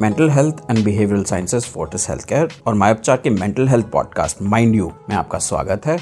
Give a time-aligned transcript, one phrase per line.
[0.00, 4.74] Mental health and behavioural sciences Fortis health care और मायोपचार के mental health podcast mind
[4.74, 5.96] you में आपका स्वागत है।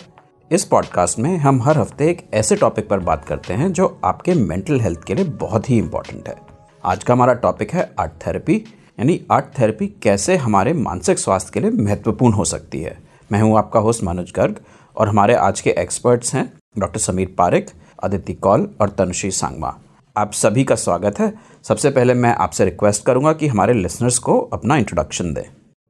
[0.51, 4.35] इस पॉडकास्ट में हम हर हफ़्ते एक ऐसे टॉपिक पर बात करते हैं जो आपके
[4.35, 6.37] मेंटल हेल्थ के लिए बहुत ही इंपॉर्टेंट है।
[6.85, 11.61] आज का हमारा टॉपिक है आर्ट थेरेपी यानी आर्ट थेरेपी कैसे हमारे मानसिक स्वास्थ्य के
[11.61, 12.99] लिए महत्वपूर्ण हो सकती है।
[13.33, 14.61] मैं हूँ आपका होस्ट मनोज गर्ग
[14.97, 17.71] और हमारे आज के एक्सपर्ट्स हैं डॉक्टर समीर पारिक
[18.03, 19.79] अदिति कौल और तनुश्री सांगमा
[20.17, 21.33] आप सभी का स्वागत है।
[21.65, 25.45] सबसे पहले मैं आपसे रिक्वेस्ट करूँगा कि हमारे लिसनर्स को अपना इंट्रोडक्शन दें।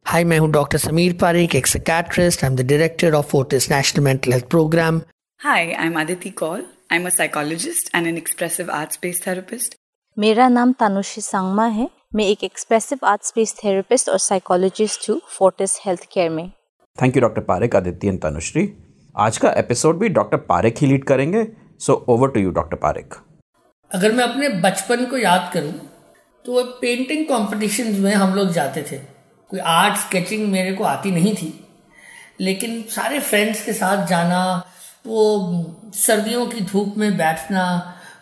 [0.06, 4.04] हाय मैं हूँ डॉक्टर समीर पारिक एक psychiatrist I am the director of Fortis national
[4.04, 5.00] mental health programme
[5.40, 9.74] hi I am Aditi Kaul I am a psychologist and an expressive art space therapist
[10.16, 15.78] मेरा नाम तानुश्री सांगमा है। मैं एक एक्सप्रेसिव आर्ट स्पेस थेरेपिस्ट और psychologist हूँ Fortis
[15.86, 16.48] health care में।
[16.98, 18.68] Thank you doctor Parikh Aditya and Tanushree
[19.16, 21.46] आज का एपिसोड भी डॉक्टर पारिक ही लीड करेंगे।
[21.80, 23.14] So over to you doctor Parikh
[23.92, 25.72] अगर मैं अपने बचपन को याद करूँ
[26.44, 28.96] तो पेंटिंग कॉम्पिटिशन में हम लोग जाते थे।
[29.50, 31.58] कोई आर्ट स्केचिंग मेरे को आती नहीं थी।
[32.40, 34.40] लेकिन सारे फ्रेंड्स के साथ जाना,
[35.04, 37.64] वो सर्दियों की धूप में बैठना,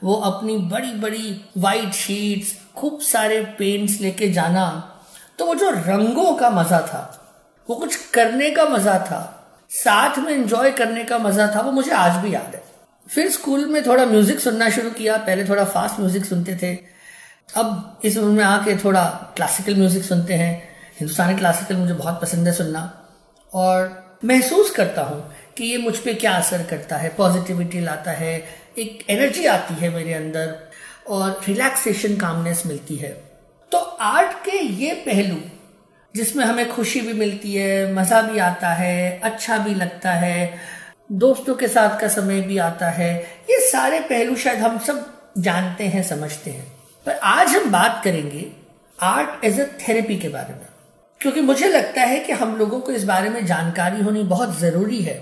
[0.04, 4.66] वो अपनी बड़ी बड़ी वाइट शीट्स खूब सारे पेंट्स लेके जाना
[5.38, 7.02] तो वो जो रंगों का मज़ा था,
[7.68, 9.20] वो कुछ करने का मज़ा था,
[9.70, 12.62] साथ में एंजॉय करने का मज़ा था, वो मुझे आज भी याद है।
[13.10, 16.74] फिर स्कूल में थोड़ा म्यूज़िक सुनना शुरू किया। पहले थोड़ा फास्ट म्यूज़िक सुनते थे।
[17.56, 19.04] अब इस उम्र में आके थोड़ा
[19.36, 20.52] क्लासिकल म्यूज़िक सुनते हैं।
[21.00, 22.82] हिंदुस्तानी क्लासिकल मुझे बहुत पसंद है सुनना।
[23.52, 28.36] और महसूस करता हूँ कि ये मुझ पर क्या असर करता है। पॉजिटिविटी लाता है।
[28.78, 30.54] एक एनर्जी आती है मेरे अंदर।
[31.08, 33.08] और रिलैक्सेशन कामनेस मिलती है।
[33.72, 35.36] तो आर्ट के ये पहलू,
[36.14, 40.79] जिसमें हमें खुशी भी मिलती है, मज़ा भी आता है अच्छा भी लगता है
[41.10, 43.14] दोस्तों के साथ का समय भी आता है।
[43.50, 45.06] ये सारे पहलू शायद हम सब
[45.38, 46.66] जानते हैं, समझते हैं।
[47.06, 48.46] पर आज हम बात करेंगे
[48.98, 50.66] आर्ट एज अ थेरेपी के बारे में।
[51.20, 55.00] क्योंकि मुझे लगता है कि हम लोगों को इस बारे में जानकारी होनी बहुत ज़रूरी
[55.00, 55.14] है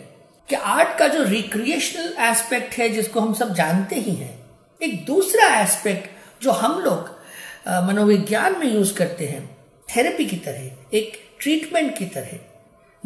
[0.49, 4.39] कि आर्ट का जो रिक्रिएशनल एस्पेक्ट है, जिसको हम सब जानते ही हैं,
[4.83, 7.17] एक दूसरा एस्पेक्ट जो हम लोग
[7.89, 9.57] मनोविज्ञान में यूज़ करते हैं
[9.89, 12.39] थेरेपी की तरह, एक ट्रीटमेंट की तरह,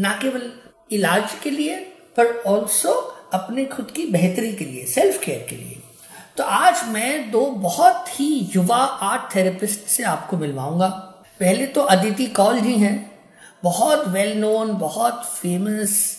[0.01, 0.53] ना केवल
[0.93, 2.93] इलाज के लिए पर ऑल्सो
[3.33, 5.79] अपने खुद की बेहतरी के लिए सेल्फ केयर के लिए।
[6.37, 10.89] तो आज मैं दो बहुत ही युवा आर्ट थेरेपिस्ट से आपको मिलवाऊँगा।
[11.41, 13.11] पहले तो अदिति कौल जी हैं।
[13.63, 16.17] बहुत वेल नोन बहुत फ़ेमस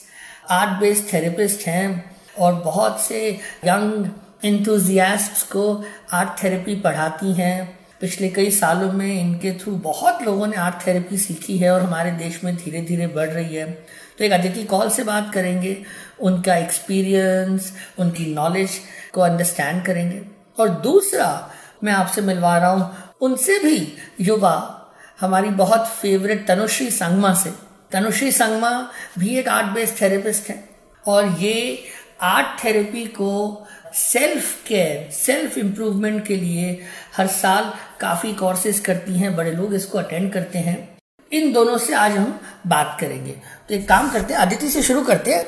[0.52, 3.30] आर्ट बेस्ड थेरेपिस्ट हैं और बहुत से
[3.66, 4.10] यंग
[4.46, 5.84] इंथुजियास्ट को
[6.14, 11.18] आर्ट थेरेपी पढ़ाती हैं। पिछले कई सालों में इनके थ्रू बहुत लोगों ने आर्ट थेरेपी
[11.18, 13.86] सीखी है और हमारे देश में धीरे धीरे बढ़ रही है।
[14.18, 15.78] तो एक अदिति कॉल से बात करेंगे,
[16.20, 18.80] उनका एक्सपीरियंस उनकी नॉलेज
[19.14, 20.22] को अंडरस्टैंड करेंगे।
[20.60, 21.52] और दूसरा
[21.84, 24.80] मैं आपसे मिलवा रहा हूँ, उनसे भी युवा,
[25.22, 27.54] हमारी बहुत फेवरेट तनुश्री संगमा से।
[27.92, 30.64] तनुश्री संगमा भी एक आर्ट बेस्ड थेरेपिस्ट है।
[31.08, 31.84] और ये
[32.22, 36.80] आर्ट थेरेपी को सेल्फ केयर सेल्फ इम्प्रूवमेंट के लिए
[37.18, 40.93] हर साल काफ़ी कोर्सेज करती हैं, बड़े लोग इसको अटेंड करते हैं।
[41.34, 43.32] इन दोनों से आज हम बात करेंगे।
[43.70, 45.46] तो एक काम करते हैं, अदिति से शुरू करते हैं।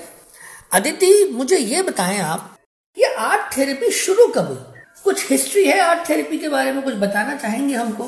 [0.73, 2.55] अदिति, मुझे ये बताएँ आप
[2.97, 4.57] ये आर्ट थेरेपी शुरू कब हुई?
[5.03, 6.83] कुछ हिस्ट्री है आर्ट थेरेपी के बारे में?
[6.83, 8.03] कुछ बताना चाहेंगे हमको?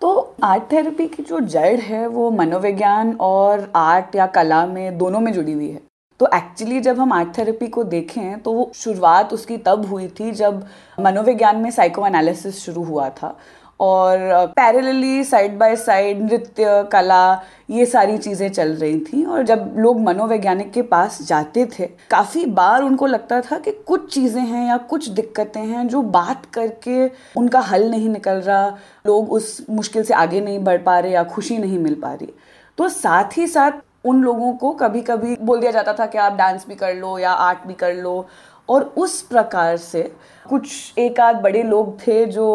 [0.00, 5.20] तो आर्ट थेरेपी की जो जड़ है, वो मनोविज्ञान और आर्ट या कला में दोनों
[5.20, 5.82] में जुड़ी हुई है।
[6.20, 10.66] तो एक्चुअली जब हम आर्ट थेरेपी को देखें तो शुरुआत उसकी तब हुई थी जब
[11.00, 13.38] मनोविज्ञान में साइको एनालिसिस शुरू हुआ था।
[13.80, 19.74] और पैरेलली साइड बाय साइड नृत्य, कला, ये सारी चीज़ें चल रही थी। और जब
[19.76, 24.66] लोग मनोवैज्ञानिक के पास जाते थे, काफ़ी बार उनको लगता था कि कुछ चीज़ें हैं
[24.68, 27.06] या कुछ दिक्कतें हैं जो बात करके
[27.36, 28.68] उनका हल नहीं निकल रहा,
[29.06, 32.32] लोग उस मुश्किल से आगे नहीं बढ़ पा रहे या खुशी नहीं मिल पा रही।
[32.78, 36.32] तो साथ ही साथ उन लोगों को कभी कभी बोल दिया जाता था कि आप
[36.32, 38.26] डांस भी कर लो या आर्ट भी कर लो।
[38.68, 40.00] और उस प्रकार से
[40.48, 42.46] कुछ एक आध बड़े लोग थे जो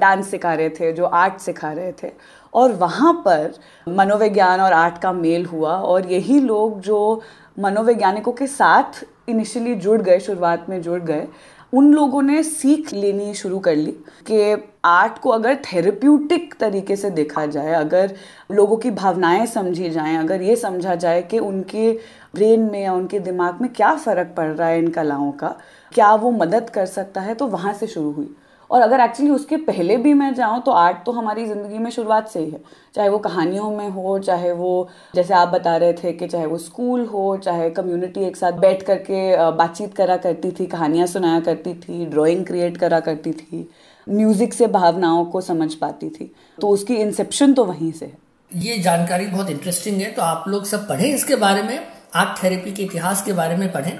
[0.00, 2.12] डांस सिखा रहे थे, जो आर्ट सिखा रहे थे।
[2.54, 3.52] और वहाँ पर
[3.88, 7.20] मनोविज्ञान और आर्ट का मेल हुआ और यही लोग जो
[7.58, 11.26] मनोवैज्ञानिकों के साथ इनिशियली जुड़ गए, शुरुआत में जुड़ गए,
[11.72, 13.92] उन लोगों ने सीख लेनी शुरू कर ली
[14.26, 18.14] कि आर्ट को अगर थेरेप्यूटिक तरीके से देखा जाए, अगर
[18.52, 21.92] लोगों की भावनाएँ समझी जाएँ, अगर ये समझा जाए कि उनके
[22.34, 25.54] ब्रेन में या उनके दिमाग में क्या फ़र्क पड़ रहा है इन कलाओं का
[25.92, 28.28] क्या वो मदद कर सकता है तो वहाँ से शुरू हुई।
[28.70, 32.28] और अगर एक्चुअली उसके पहले भी मैं जाऊँ तो आर्ट तो हमारी ज़िंदगी में शुरुआत
[32.28, 32.60] से ही है।
[32.94, 36.58] चाहे वो कहानियों में हो, चाहे वो, जैसे आप बता रहे थे कि चाहे वो
[36.58, 41.74] स्कूल हो, चाहे कम्युनिटी एक साथ बैठ करके बातचीत करा करती थी, कहानियाँ सुनाया करती
[41.76, 43.68] थी ड्राइंग क्रिएट करा करती थी
[44.06, 48.18] म्यूज़िक से भावनाओं को समझ पाती थी तो उसकी इंसेप्शन तो वहीं से है।
[48.50, 51.78] ये जानकारी बहुत इंटरेस्टिंग है तो आप लोग सब पढ़ें इसके बारे में
[52.16, 53.98] आर्ट थेरेपी के इतिहास के बारे में पढ़ें।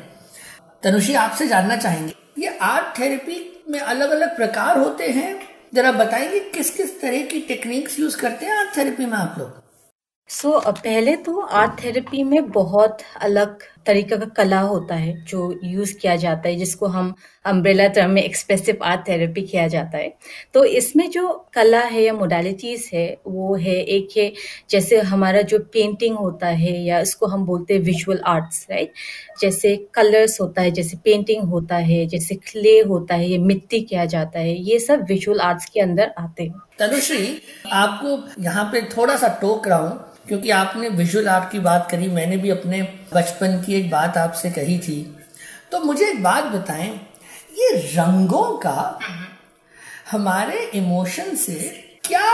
[0.83, 5.41] तनुषी आपसे जानना चाहेंगे। ये आर्ट थेरेपी में अलग अलग प्रकार होते हैं।
[5.75, 9.63] जरा बताएँगे किस किस तरह की टेक्निक्स यूज़ करते हैं आर्ट थेरेपी में आप लोग?
[10.29, 15.61] सो so, पहले तो आर्ट थेरेपी में बहुत अलग तरीका का कला होता है, जो
[15.65, 17.15] यूज़ किया जाता है, जिसको हम
[17.45, 20.13] अम्ब्रेला टर्म में एक्सप्रेसिव आर्ट थेरेपी किया जाता है।
[20.55, 24.33] तो इसमें जो कला है या मोडालिटीज है, वो है एक है,
[24.71, 28.93] जैसे हमारा जो पेंटिंग होता है या इसको हम बोलते हैं विजुअल आर्ट्स राइट
[29.41, 34.05] जैसे कलर्स होता है, जैसे पेंटिंग होता है, जैसे क्ले होता है, ये मिट्टी किया
[34.05, 37.41] जाता है, ये सब विजुअल आर्ट्स के अंदर आते हैं। तनुश्री,
[37.73, 42.09] आपको यहाँ पे थोड़ा सा टोक रहा हूँ क्योंकि आपने विजुअल आर्ट की बात करी,
[42.09, 42.83] मैंने भी अपने
[43.15, 45.17] बचपन की एक बात आपसे कही थी।
[45.73, 46.91] तो मुझे एक बात बताएँ,
[47.59, 48.99] ये रंगों का
[50.11, 51.55] हमारे इमोशन से
[52.05, 52.27] क्या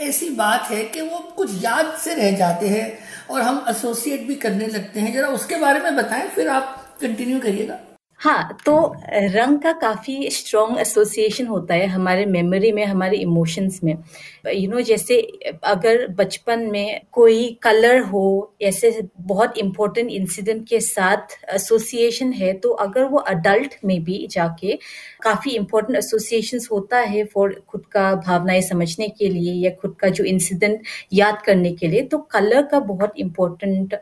[0.00, 2.98] ऐसी बात है कि वो कुछ याद से रह जाते हैं
[3.30, 5.12] और हम एसोसिएट भी करने लगते हैं?
[5.14, 7.78] जरा उसके बारे में बताएँ, फिर आप कंटिन्यू करिएगा।
[8.24, 8.74] हाँ तो
[9.14, 14.70] रंग का काफ़ी स्ट्रॉन्ग एसोसिएशन होता है हमारे मेमोरी में हमारे इमोशंस में। यू you
[14.70, 15.20] नो know, जैसे
[15.64, 22.70] अगर बचपन में कोई कलर हो ऐसे बहुत इम्पोर्टेंट इंसिडेंट के साथ एसोसिएशन है तो
[22.86, 24.78] अगर वो अडल्ट में भी जाके
[25.22, 30.08] काफ़ी इम्पोर्टेंट एसोसिएशन होता है फॉर खुद का भावनाएँ समझने के लिए या खुद का
[30.08, 30.82] जो इंसिडेंट
[31.12, 33.94] याद करने के लिए तो कलर का बहुत इम्पोर्टेंट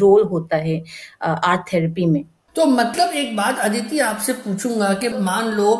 [0.00, 0.82] रोल होता है
[1.22, 2.24] आर्ट थेरेपी में।
[2.56, 5.70] तो मतलब एक बात अदिति आपसे पूछूँगा कि मान लो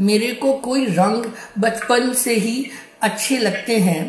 [0.00, 1.24] मेरे को कोई रंग
[1.58, 2.70] बचपन से ही
[3.02, 4.02] अच्छे लगते हैं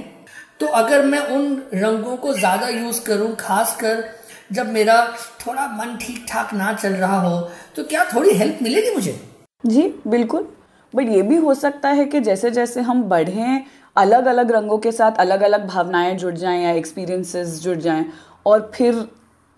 [0.59, 4.03] तो अगर मैं उन रंगों को ज़्यादा यूज़ करूँ, खासकर
[4.51, 4.95] जब मेरा
[5.39, 7.39] थोड़ा मन ठीक ठाक ना चल रहा हो
[7.75, 9.19] तो क्या थोड़ी हेल्प मिलेगी मुझे?
[9.63, 10.47] जी, बिल्कुल।
[10.93, 13.63] बट ये भी हो सकता है कि जैसे जैसे हम बढ़ें
[13.95, 18.05] अलग अलग रंगों के साथ अलग अलग भावनाएँ जुड़ जाएँ या एक्सपीरियंसेस जुड़ जाएँ,
[18.45, 19.07] और फिर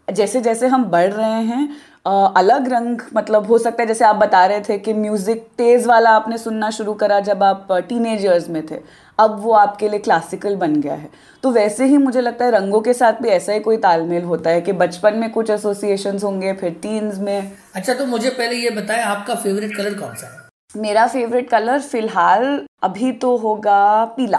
[0.07, 1.69] जैसे जैसे हम बढ़ रहे हैं
[2.05, 6.09] अलग रंग मतलब हो सकता है जैसे आप बता रहे थे कि म्यूज़िक तेज़ वाला
[6.09, 8.79] आपने सुनना शुरू करा जब आप टीनेजर्स में थे।
[9.19, 11.09] अब वो आपके लिए क्लासिकल बन गया है।
[11.43, 14.49] तो वैसे ही मुझे लगता है रंगों के साथ भी ऐसा ही कोई तालमेल होता
[14.49, 18.69] है कि बचपन में कुछ एसोसिएशन होंगे फिर टीन्स में। अच्छा तो मुझे पहले ये
[18.71, 20.47] बताएँ आपका फेवरेट कलर कौन सा है?
[20.75, 24.37] मेरा फेवरेट कलर फ़िलहाल अभी तो होगा पीला।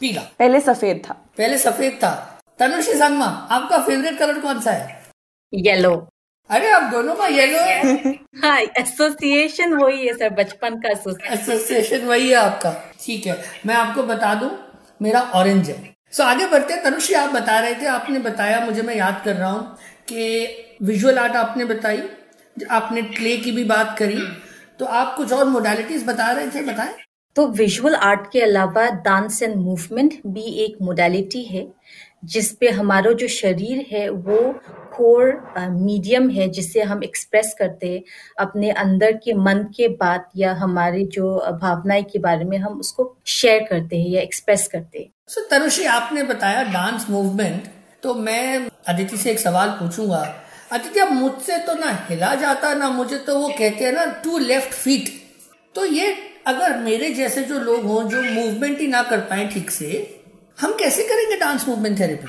[0.00, 2.12] पीला। पहले सफ़ेद था। पहले सफ़ेद था।
[2.58, 5.00] तनुषी संगमा आपका फेवरेट कलर कौन सा है?
[5.52, 5.94] येलो
[6.50, 8.12] अरे आप दोनों का येलो है
[8.42, 10.90] हाँ एसोसिएशन वही है सर बचपन का
[11.32, 12.70] एसोसिएशन वही है आपका।
[13.00, 14.50] ठीक है मैं आपको बता दूँ
[15.02, 15.76] मेरा ऑरेंज है।
[16.12, 19.20] सो so, आगे बढ़ते हैं। तनुश्री आप बता रहे थे आपने बताया मुझे मैं याद
[19.24, 19.76] कर रहा हूँ
[20.08, 22.02] कि विजुअल आर्ट आपने बताई
[22.70, 24.20] आपने क्ले की भी बात करी।
[24.78, 26.94] तो आप कुछ और मोडालिटीज बता रहे थे बताएँ।
[27.36, 31.66] तो विजुअल आर्ट के अलावा डांस एंड मूवमेंट भी एक मोडालिटी है
[32.24, 34.38] जिसपे हमारा जो शरीर है वो
[34.96, 35.30] कोर
[35.70, 38.02] मीडियम है जिससे हम एक्सप्रेस करते
[38.40, 43.14] अपने अंदर के मन के बात या हमारे जो भावनाएँ के बारे में हम उसको
[43.26, 47.70] शेयर करते हैं या एक्सप्रेस करते so, तनुश्री आपने बताया डांस मूवमेंट
[48.02, 50.22] तो मैं अदिति से एक सवाल पूछूँगा।
[50.72, 54.38] अदिति अब मुझसे तो ना हिला जाता ना मुझे तो वो कहते हैं ना टू
[54.38, 55.08] लेफ़्ट फीट
[55.74, 56.14] तो ये
[56.46, 59.88] अगर मेरे जैसे जो लोग हों जो मूवमेंट ही ना कर पाए ठीक से
[60.60, 62.28] हम कैसे करेंगे डांस मूवमेंट थेरेपी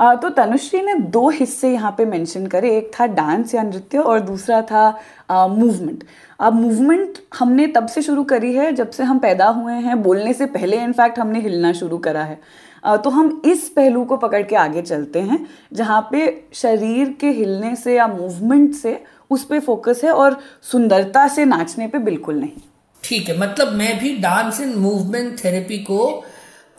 [0.00, 4.20] तो तनुश्री ने दो हिस्से यहाँ पे मेंशन करे। एक था डांस या नृत्य और
[4.20, 4.88] दूसरा था
[5.30, 6.04] मूवमेंट
[6.40, 10.32] अब मूवमेंट हमने तब से शुरू करी है जब से हम पैदा हुए हैं। बोलने
[10.32, 12.40] से पहले इनफैक्ट हमने हिलना शुरू करा है।
[12.84, 17.30] आ, तो हम इस पहलू को पकड़ के आगे चलते हैं जहाँ पे शरीर के
[17.32, 19.00] हिलने से या मूवमेंट से
[19.30, 22.60] उस पर फोकस है और सुंदरता से नाचने पे बिल्कुल नहीं।
[23.04, 25.98] ठीक है मतलब मैं भी डांस एंड मूवमेंट थेरेपी को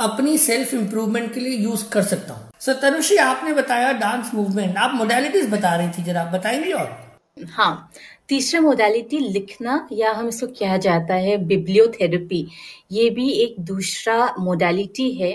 [0.02, 4.78] अपनी सेल्फ इम्प्रूवमेंट के लिए यूज़ कर सकता हूँ। सर तनुश्री आपने बताया डांस मूवमेंट
[4.78, 6.90] आप मोडेलिटीज बता रही थी, जरा बताएँगे और?
[7.48, 7.92] हाँ
[8.30, 12.48] तीसरा मोडालिटी लिखना या हम इसको कहा जाता है बिब्लियोथेरेपी
[12.92, 15.32] ये भी एक दूसरा मोडालिटी है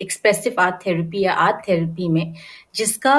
[0.00, 2.34] एक्सप्रेसिव आर्ट थेरेपी या आर्ट थेरेपी में,
[2.74, 3.16] जिसका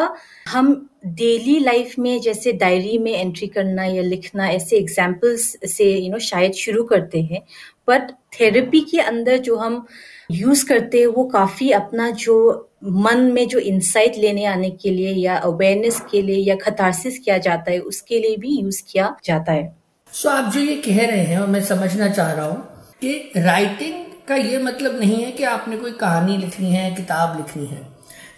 [0.50, 0.74] हम
[1.06, 6.20] डेली लाइफ में जैसे डायरी में एंट्री करना या लिखना, ऐसे एग्जाम्पल्स से यू नो
[6.22, 7.42] शायद शुरू करते हैं।
[7.90, 9.86] बट थेरेपी के अंदर जो हम
[10.32, 15.14] यूज़ करते हैं, वो काफ़ी अपना जो मन में जो इंसाइट लेने आने के लिए
[15.14, 19.52] या अवेयरनेस के लिए या खतारसिस किया जाता है उसके लिए भी यूज़ किया जाता
[19.52, 19.76] है।
[20.14, 22.64] सो so, आप जो ये कह रहे हैं और मैं समझना चाह रहा हूँ
[23.02, 27.66] कि राइटिंग का ये मतलब नहीं है कि आपने कोई कहानी लिखनी है किताब लिखनी
[27.66, 27.88] है।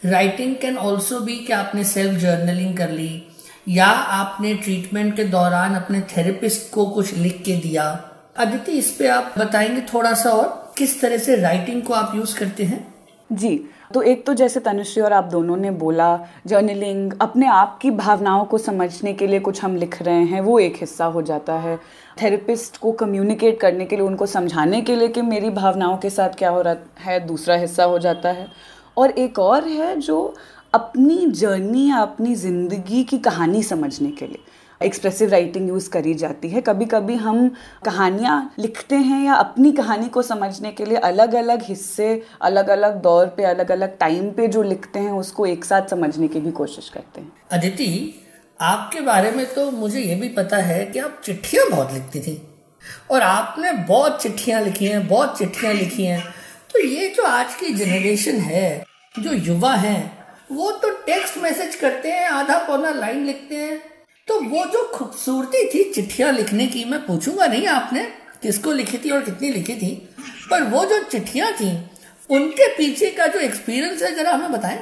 [0.06, 3.24] राइटिंग कैन ऑल्सो भी कि आपने सेल्फ जर्नलिंग कर ली
[3.70, 9.08] या आपने ट्रीटमेंट के दौरान अपने थेरेपिस्ट को कुछ लिख के दिया। अदिति इस पे
[9.08, 12.94] आप बताएँगे थोड़ा सा और किस तरह से राइटिंग को आप यूज़ करते हैं?
[13.32, 17.92] जी तो एक तो जैसे तनुश्री और आप दोनों ने बोला, जर्नलिंग अपने आप की
[17.92, 21.54] भावनाओं को समझने के लिए कुछ हम लिख रहे हैं, वो एक हिस्सा हो जाता
[21.54, 21.78] है।
[22.22, 26.30] थेरेपिस्ट को कम्युनिकेट करने के लिए, उनको समझाने के लिए कि मेरी भावनाओं के साथ
[26.30, 28.48] क्या हो रहा है, दूसरा हिस्सा हो जाता है।
[28.98, 30.36] और एक और है जो
[30.74, 34.40] अपनी जर्नी या अपनी ज़िंदगी की कहानी समझने के लिए।
[34.84, 40.10] एक्सप्रेसिव राइटिंग यूज़ करी जाती है। कभी कभी हम कहानियाँ लिखते हैं या अपनी कहानी
[40.10, 44.48] को समझने के लिए अलग अलग हिस्से अलग अलग दौर पे अलग अलग टाइम पे
[44.48, 48.20] जो लिखते हैं, उसको एक साथ समझने की भी कोशिश करते हैं। अदिति,
[48.62, 52.48] आपके बारे में तो मुझे ये भी पता है कि आप चिट्ठियाँ बहुत लिखती थी।
[53.12, 56.24] और आपने बहुत चिट्ठियाँ लिखी हैं, बहुत चिट्ठियाँ लिखी हैं।
[56.74, 58.86] तो ये जो आज की जनरेशन है,
[59.20, 63.93] जो युवा हैं, वो तो टेक्स्ट मैसेज करते हैं आधा पौना लाइन लिखते हैं।
[64.28, 68.04] तो वो जो खूबसूरती थी चिट्ठियाँ लिखने की, मैं पूछूँगा नहीं आपने
[68.42, 69.92] किसको लिखी थी और कितनी लिखी थी,
[70.50, 71.72] पर वो जो चिट्ठियाँ थी,
[72.30, 74.80] उनके पीछे का जो एक्सपीरियंस है, जरा हमें बताएँ।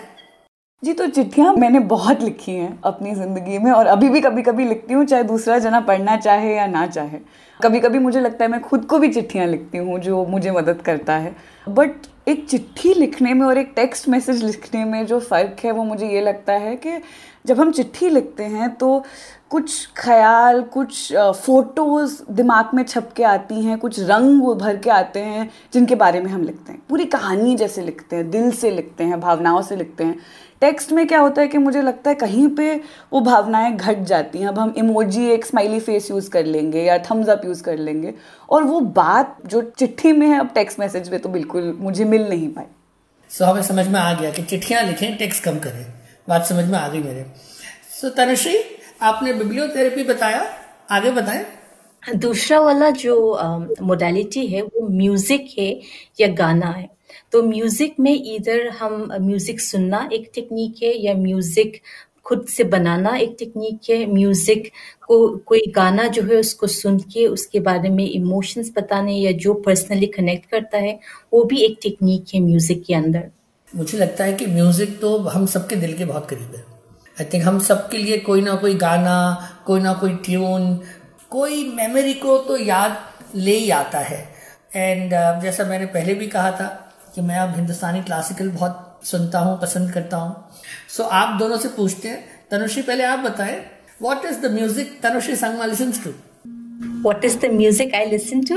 [0.83, 4.65] जी तो चिट्ठियाँ मैंने बहुत लिखी हैं अपनी ज़िंदगी में, और अभी भी कभी कभी
[4.65, 7.19] लिखती हूँ, चाहे दूसरा जना पढ़ना चाहे या ना चाहे।
[7.59, 10.81] कभी कभी मुझे लगता है मैं खुद को भी चिट्ठियाँ लिखती हूँ, जो मुझे मदद
[10.81, 11.35] करता है।
[11.67, 15.83] बट एक चिट्ठी लिखने में और एक टेक्स्ट मैसेज लिखने में जो फ़र्क है, वो
[15.83, 17.01] मुझे ये लगता है कि
[17.45, 19.03] जब हम चिट्ठी लिखते हैं तो
[19.49, 25.19] कुछ ख्याल, कुछ फ़ोटोज़ दिमाग में छप के आती हैं, कुछ रंग भर के आते
[25.19, 29.03] हैं जिनके बारे में हम लिखते हैं। पूरी कहानी जैसे लिखते हैं, दिल से लिखते
[29.03, 30.17] हैं, भावनाओं से लिखते हैं।
[30.61, 32.75] टेक्स्ट में क्या होता है कि मुझे लगता है कहीं पे
[33.13, 36.97] वो भावनाएँ घट जाती हैं। अब हम इमोजी एक स्माइली फेस यूज़ कर लेंगे या
[37.09, 38.13] थम्स अप यूज़ कर लेंगे
[38.49, 42.27] और वो बात जो चिट्ठी में है अब टेक्स्ट मैसेज में तो बिल्कुल मुझे मिल
[42.29, 42.65] नहीं पाई।
[43.29, 45.85] सो हमें समझ में आ गया कि चिट्ठियाँ लिखें टेक्स्ट कम करें।
[46.29, 47.25] बात समझ में आ गई मेरे।
[47.91, 48.57] सो so, तनुश्री
[49.01, 50.45] आपने बिब्लियोथेरेपी बताया।
[50.91, 51.45] आगे बताएँ।
[52.17, 53.15] दूसरा वाला जो
[53.81, 55.69] मोडालिटी है वो म्यूज़िक है
[56.19, 56.89] या गाना है।
[57.31, 61.81] तो म्यूज़िक में इधर हम म्यूज़िक सुनना एक टेक्निक है या म्यूज़िक
[62.25, 64.69] खुद से बनाना एक टेक्निक है। म्यूज़िक
[65.07, 69.53] को कोई गाना जो है उसको सुन के उसके बारे में इमोशंस बताने या जो
[69.65, 70.99] पर्सनली कनेक्ट करता है
[71.33, 73.29] वो भी एक टेक्निक है म्यूज़िक के अंदर।
[73.73, 76.63] मुझे लगता है कि म्यूज़िक तो हम सबके दिल के बहुत करीब है।
[77.17, 79.17] आई थिंक हम सबके लिए कोई ना कोई गाना
[79.65, 80.75] कोई ना कोई ट्यून
[81.31, 82.97] कोई मेमोरी को तो याद
[83.35, 84.19] ले ही आता है।
[84.75, 86.67] एंड uh, जैसा मैंने पहले भी कहा था
[87.15, 90.35] कि मैं अब हिंदुस्तानी क्लासिकल बहुत सुनता हूँ पसंद करता हूँ।
[90.89, 93.59] सो so, आप दोनों से पूछते हैं। तनुश्री पहले आप बताएँ
[94.01, 96.13] what is the music Tanushree Sangma listen to
[97.03, 98.55] What is the music I listen to?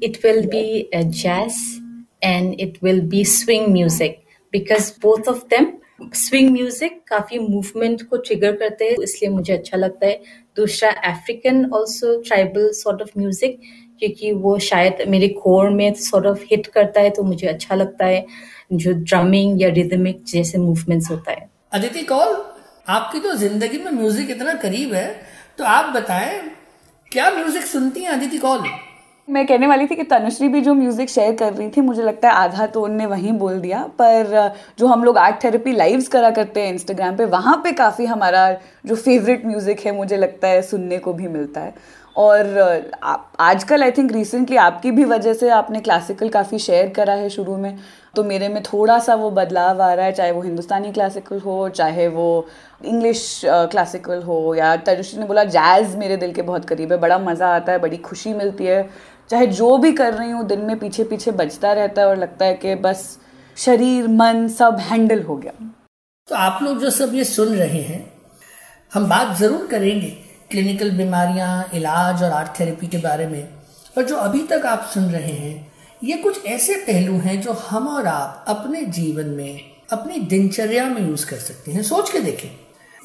[0.00, 1.56] It will be a jazz
[2.22, 4.20] and it will be swing music
[4.52, 5.42] because both of
[6.14, 10.20] swing music काफ़ी movement को trigger करते हैं इसलिए मुझे अच्छा लगता है।
[10.56, 13.60] दूसरा African also tribal sort of music
[14.00, 18.06] क्योंकि वो शायद मेरे कोर में सॉर्ट ऑफ़ हिट करता है तो मुझे अच्छा लगता
[18.06, 18.24] है
[18.74, 22.36] जो ड्रमिंग या रिदमिक जैसे मूवमेंट्स होता है। अदिति कौल
[22.88, 25.06] आपकी तो ज़िंदगी में म्यूज़िक इतना करीब है
[25.58, 26.40] तो आप बताएँ
[27.12, 28.64] क्या म्यूज़िक सुनती हैं अदिति कौल
[29.28, 32.28] मैं कहने वाली थी कि तनुश्री भी जो म्यूज़िक शेयर कर रही थी मुझे लगता
[32.28, 36.30] है आधा तो उनने वहीं बोल दिया पर जो हम लोग आर्ट थेरेपी लाइव्स करा
[36.30, 38.42] करते हैं इंस्टाग्राम पे वहाँ पे काफ़ी हमारा
[38.86, 41.74] जो फेवरेट म्यूज़िक है मुझे लगता है सुनने को भी मिलता है।
[42.16, 42.90] और
[43.40, 47.56] आजकल आई थिंक रिसेंटली आपकी भी वजह से आपने क्लासिकल काफ़ी शेयर करा है शुरू
[47.56, 47.78] में।
[48.16, 51.68] तो मेरे में थोड़ा सा वो बदलाव आ रहा है, चाहे वो हिंदुस्तानी क्लासिकल हो,
[51.70, 52.46] चाहे वो
[52.84, 57.18] इंग्लिश क्लासिकल हो, या तनुश्री ने बोला जैज़ मेरे दिल के बहुत करीब है, बड़ा
[57.20, 58.88] मज़ा आता है, बड़ी खुशी मिलती है।
[59.30, 62.44] चाहे जो भी कर रही हूँ, दिन में पीछे पीछे बजता रहता है और लगता
[62.44, 63.18] है कि बस
[63.56, 65.52] शरीर, मन सब हैंडल हो गया।
[66.28, 68.04] तो आप लोग जो सब ये सुन रहे हैं,
[68.92, 70.16] हम बात ज़रूर करेंगे।
[70.54, 73.48] क्लिनिकल बीमारियाँ, इलाज और आर्ट थेरेपी के बारे में।
[73.96, 75.72] पर जो अभी तक आप सुन रहे हैं,
[76.04, 79.60] ये कुछ ऐसे पहलू हैं जो हम और आप अपने जीवन में,
[79.92, 82.48] अपनी दिनचर्या में यूज़ कर सकते हैं। सोच के देखें।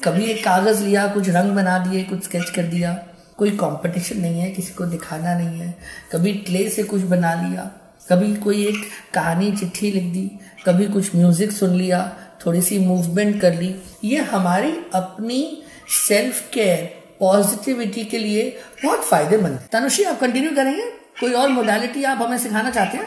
[0.04, 4.40] कभी एक कागज़ लिया, कुछ रंग बना दिए, कुछ स्केच कर दिया। कोई कंपटीशन नहीं
[4.40, 5.78] है, किसी को दिखाना नहीं है।
[6.12, 7.70] कभी क्ले से कुछ बना लिया।
[8.08, 8.76] कभी कोई एक
[9.14, 10.30] कहानी, चिट्ठी लिख दी।
[10.66, 12.16] कभी कुछ म्यूज़िक सुन लिया,
[12.46, 15.62] थोड़ी सी मूवमेंट कर ली। ये हमारी अपनी
[16.08, 18.48] सेल्फ केयर पॉजिटिविटी के लिए
[18.84, 20.90] बहुत फ़ायदेमंद तनुश्री, आप कंटिन्यू करेंगे?
[21.20, 23.06] कोई और मोडालिटी आप हमें सिखाना चाहते हैं?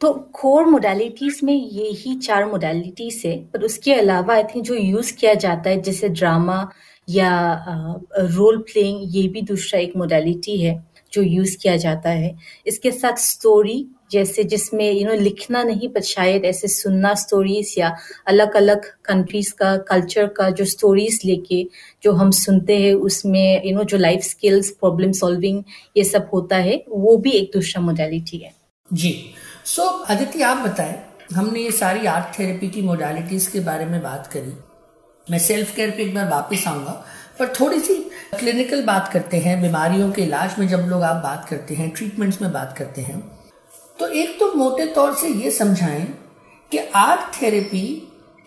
[0.00, 4.74] तो कोर मोडालिटीज में ये ही चार मोडालिटीज है, पर उसके अलावा आई थिंक जो
[4.74, 6.68] यूज़ किया जाता है, जैसे ड्रामा
[7.08, 7.30] या
[8.18, 10.74] रोल प्लेइंग ये भी दूसरा एक मोडालिटी है।
[11.14, 16.00] जो यूज़ किया जाता है। इसके साथ स्टोरी जैसे जिसमें यू नो लिखना नहीं पर
[16.00, 17.94] शायद ऐसे सुनना स्टोरीज या
[18.28, 21.62] अलग अलग कंट्रीज़ का कल्चर का जो स्टोरीज लेके
[22.02, 25.62] जो हम सुनते हैं उसमें यू नो जो लाइफ स्किल्स प्रॉब्लम सॉल्विंग
[25.96, 28.52] ये सब होता है वो भी एक दूसरा मोडालिटी है।
[28.92, 29.14] जी।
[29.64, 30.94] सो so, अदिति आप बताएँ
[31.34, 34.52] हमने ये सारी आर्ट थेरेपी की मोडालिटीज के बारे में बात करी।
[35.26, 37.04] मैं सेल्फ केयर पे एक बार वापस आऊँगा।
[37.38, 37.94] पर थोड़ी सी
[38.38, 42.40] क्लिनिकल बात करते हैं, बीमारियों के इलाज में जब लोग आप बात करते हैं ट्रीटमेंट्स
[42.42, 43.18] में बात करते हैं
[43.98, 46.06] तो एक तो मोटे तौर से ये समझाएँ
[46.72, 47.86] कि art therapy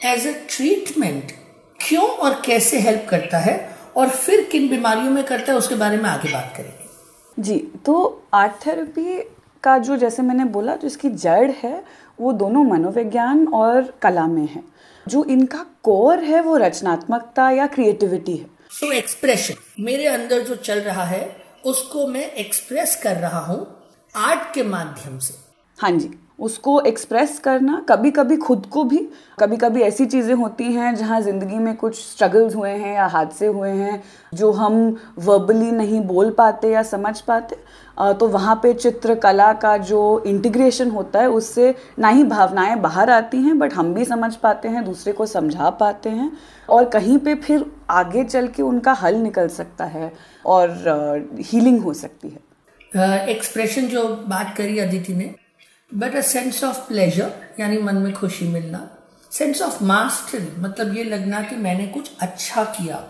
[0.02, 1.32] as a treatment
[1.80, 3.56] क्यों और कैसे हेल्प करता है
[3.98, 8.24] और फिर किन बीमारियों में करता है, उसके बारे में आगे बात करेंगे। जी तो
[8.34, 9.22] आर्ट थेरेपी
[9.64, 11.84] का जो जैसे मैंने बोला, जो इसकी जड़ है,
[12.20, 14.64] वो दोनों मनोविज्ञान और कला में है।
[15.08, 20.80] जो इनका कोर है, वो रचनात्मकता या क्रिएटिविटी है। सो एक्सप्रेशन मेरे अंदर जो चल
[20.80, 23.66] रहा है, उसको मैं एक्सप्रेस कर रहा हूँ
[24.16, 25.34] आर्ट के माध्यम से।
[25.78, 28.98] हाँ जी। उसको एक्सप्रेस करना कभी कभी खुद को भी
[29.40, 33.48] कभी कभी ऐसी चीज़ें होती हैं जहाँ ज़िंदगी में कुछ स्ट्रगल्स हुए हैं या हादसे
[33.48, 34.04] हुए हैं
[34.34, 37.56] जो हम वर्बली नहीं बोल पाते या समझ पाते
[38.14, 43.38] तो वहाँ पे चित्रकला का जो इंटीग्रेशन होता है उससे ना ही भावनाएँ बाहर आती
[43.38, 46.32] हैं बट हम भी समझ पाते हैं दूसरे को समझा पाते हैं
[46.70, 50.14] और कहीं पे फिर आगे चल के उनका हल निकल सकता है
[50.46, 50.70] और
[51.40, 55.47] हीलिंग हो सकती है। एक्सप्रेशन uh, जो बात करी अदिति ने
[55.94, 58.90] but a sense of pleasure यानी मन में खुशी मिलना।
[59.32, 63.08] सेंस ऑफ़ मास्टरी मतलब ये लगना कि मैंने कुछ अच्छा किया।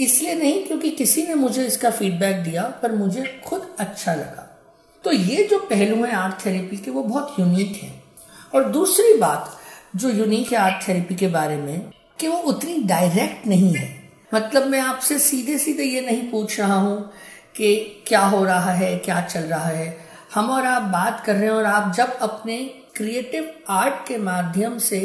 [0.00, 4.60] इसलिए नहीं, क्योंकि किसी ने मुझे इसका फीडबैक दिया, पर मुझे खुद अच्छा लगा।
[5.04, 8.02] तो ये जो पहलू है आर्ट थेरेपी के, वो बहुत यूनिक है।
[8.54, 9.58] और दूसरी बात,
[9.96, 14.66] जो यूनिक है आर्ट थेरेपी के बारे में, कि वो उतनी डायरेक्ट नहीं है। मतलब
[14.66, 17.12] मैं आपसे सीधे सीधे ये नहीं पूछ रहा हूँ
[17.56, 20.05] कि क्या हो रहा है, क्या चल रहा है।
[20.36, 22.56] हम और आप बात कर रहे हैं और आप जब अपने
[22.96, 24.98] क्रिएटिव आर्ट के माध्यम से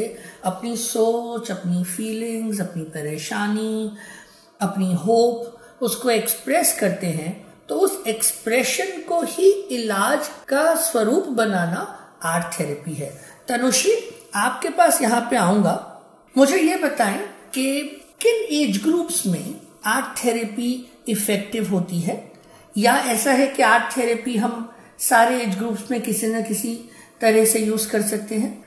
[0.44, 3.92] अपनी सोच, अपनी फीलिंग्स अपनी परेशानी,
[4.62, 7.32] अपनी होप उसको एक्सप्रेस करते हैं
[7.70, 11.86] तो उस एक्सप्रेशन को ही इलाज का स्वरूप बनाना
[12.24, 13.10] आर्ट थेरेपी है।
[13.48, 13.96] तनुश्री,
[14.36, 15.78] आपके पास यहाँ पे आऊँगा।
[16.38, 17.20] मुझे ये बताएँ
[17.54, 17.80] कि
[18.22, 22.32] किन एज ग्रुप्स में आर्ट थेरेपी इफ़ेक्टिव होती है?
[22.78, 24.68] या ऐसा है कि आर्ट थेरेपी हम
[25.02, 26.74] सारे एज ग्रुप्स में किसी न किसी
[27.22, 28.64] तरह से यूज़ कर सकते हैं?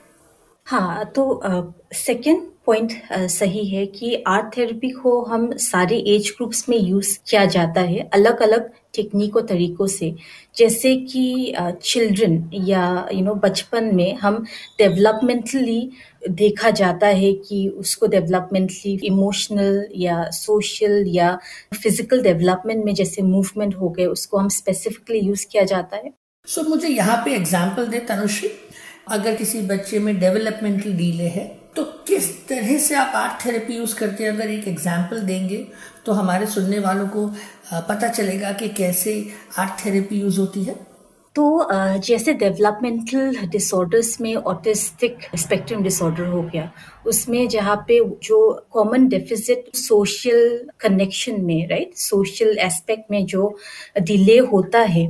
[0.66, 1.40] हाँ तो
[1.94, 6.76] सेकेंड uh, पॉइंट uh, सही है कि आर्ट थेरेपी को हम सारे एज ग्रुप्स में
[6.78, 10.14] यूज़ किया जाता है अलग अलग टेक्निक और तरीकों से।
[10.56, 14.42] जैसे कि चिल्ड्रन uh, या यू you नो know, बचपन में हम
[14.78, 15.90] डेवलपमेंटली
[16.30, 21.38] देखा जाता है कि उसको डेवलपमेंटली इमोशनल या सोशल या
[21.74, 26.60] फ़िज़िकल डेवलपमेंट में जैसे मूवमेंट हो गए उसको हम स्पेसिफिकली यूज़ किया जाता है। सो
[26.60, 28.48] so, मुझे यहाँ पे एग्ज़ाम्पल दे तनुश्री।
[29.12, 33.94] अगर किसी बच्चे में डेवलपमेंटल डीले है तो किस तरह से आप आर्ट थेरेपी यूज़
[33.98, 35.66] करते हैं अगर एक एग्ज़ाम्पल देंगे
[36.06, 37.26] तो हमारे सुनने वालों को
[37.88, 39.22] पता चलेगा कि कैसे
[39.58, 40.74] आर्ट थेरेपी यूज़ होती है।
[41.36, 41.68] तो
[42.06, 46.70] जैसे डेवलपमेंटल डिसऑर्डर्स में ऑटिस्टिक स्पेक्ट्रम डिसऑर्डर हो गया
[47.06, 48.38] उसमें जहाँ पे जो
[48.72, 53.56] कॉमन डेफिसिट सोशल कनेक्शन में राइट सोशल एस्पेक्ट में जो
[54.00, 55.06] डिले होता है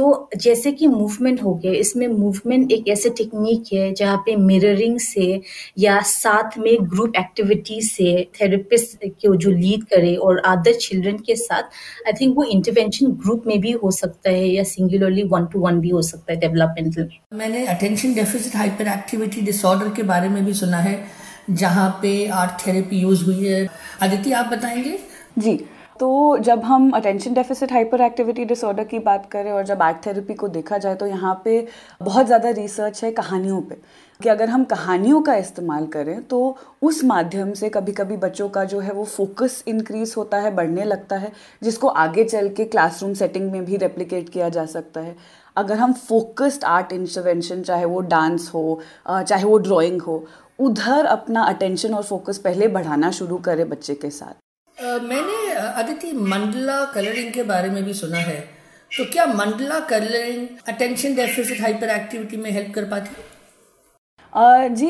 [0.00, 4.98] तो जैसे कि मूवमेंट हो गया इसमें मूवमेंट एक ऐसे टेक्निक है जहाँ पे मिररिंग
[4.98, 5.40] से
[5.78, 11.36] या साथ में ग्रुप एक्टिविटी से थेरेपिस्ट को जो लीड करे और अदर चिल्ड्रन के
[11.36, 11.62] साथ
[12.06, 15.80] आई थिंक वो इंटरवेंशन ग्रुप में भी हो सकता है या सिंगुलरली वन टू वन
[15.80, 20.44] भी हो सकता है डेवलपमेंटल में। मैंने attention deficit hyperactivity disorder के बारे में
[20.44, 20.98] भी सुना है
[21.50, 23.66] जहाँ पे आर्ट थेरेपी यूज़ हुई है।
[24.02, 24.98] अदिति आप बताएँगे?
[25.38, 25.58] जी
[26.00, 30.34] तो जब हम attention deficit hyperactivity disorder की बात करें और जब आर्ट थेरेपी
[30.34, 31.66] को देखा जाए तो यहाँ पे
[32.02, 33.76] बहुत ज़्यादा रिसर्च है कहानियों पे
[34.20, 38.64] कि अगर हम कहानियों का इस्तेमाल करें तो उस माध्यम से कभी कभी बच्चों का
[38.64, 41.32] जो है वो फोकस इंक्रीज होता है, बढ़ने लगता है,
[41.62, 45.16] जिसको आगे चल के क्लासरूम सेटिंग में भी रेप्लिकेट किया जा सकता है।
[45.56, 50.24] अगर हम फोकस्ड आर्ट इंटरवेंशन चाहे वो डांस हो चाहे वो ड्राइंग हो,
[50.58, 54.34] उधर अपना अटेंशन और फोकस पहले बढ़ाना शुरू करें बच्चे के साथ।
[54.80, 58.38] मैंने अदिति मंडला कलरिंग के बारे में भी सुना है।
[58.90, 63.28] तो क्या mandala colouring attention deficit hyperactivity में हेल्प कर पाती है?
[64.32, 64.88] Uh, जी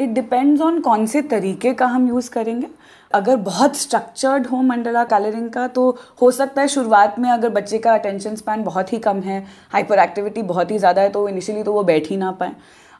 [0.00, 2.68] इट डिपेंड्स ऑन कौन से तरीके का हम यूज़ करेंगे।
[3.10, 5.90] अगर बहुत स्ट्रक्चर्ड हो मंडला कलरिंग का तो
[6.22, 9.98] हो सकता है शुरुआत में अगर बच्चे का अटेंशन स्पैन बहुत ही कम है हाइपर
[9.98, 12.52] एक्टिविटी बहुत ही ज़्यादा है तो इनिशियली तो वो बैठ ही ना पाए।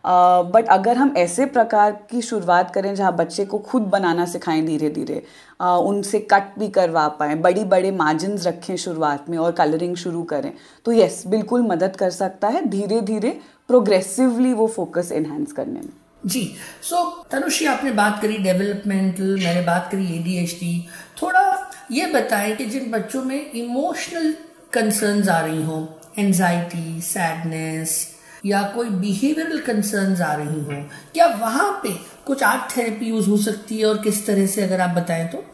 [0.07, 4.90] बट अगर हम ऐसे प्रकार की शुरुआत करें जहाँ बच्चे को खुद बनाना सिखाएँ धीरे
[4.90, 5.23] धीरे
[5.61, 10.53] उनसे कट भी करवा पाएँ बड़ी बड़े मार्जिन रखें शुरुआत में और कलरिंग शुरू करें
[10.85, 13.31] तो यस बिल्कुल मदद कर सकता है धीरे धीरे
[13.69, 15.93] प्रोग्रेसिवली वो फोकस इन्हेंस करने में।
[16.27, 20.88] जी सो so, तनुश्री आपने बात करी डेवलपमेंटल मैंने बात करी एडीएचडी
[21.23, 24.35] थोड़ा ये बताएँ कि जिन बच्चों में इमोशनल
[24.73, 25.87] कंसर्न्स आ रही हों
[26.19, 28.13] एनजाइटी सैडनेस
[28.44, 30.83] या कोई बिहेवियरल कंसर्न्स आ रही हों,
[31.14, 31.94] क्या वहाँ पे
[32.26, 35.44] कुछ आर्ट थेरेपी यूज़ हो सकती है और किस तरह से, अगर आप बताएँ तो?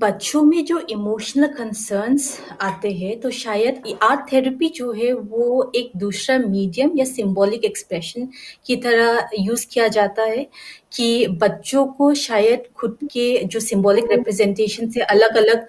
[0.00, 5.90] बच्चों में जो इमोशनल कंसर्न्स आते हैं तो शायद आर्ट थेरेपी जो है, वो एक
[5.96, 8.28] दूसरा मीडियम या सिंबॉलिक एक्सप्रेशन
[8.66, 10.46] की तरह यूज़ किया जाता है।
[10.92, 15.66] कि बच्चों को शायद खुद के जो सिंबॉलिक रिप्रेजेंटेशन से अलग अलग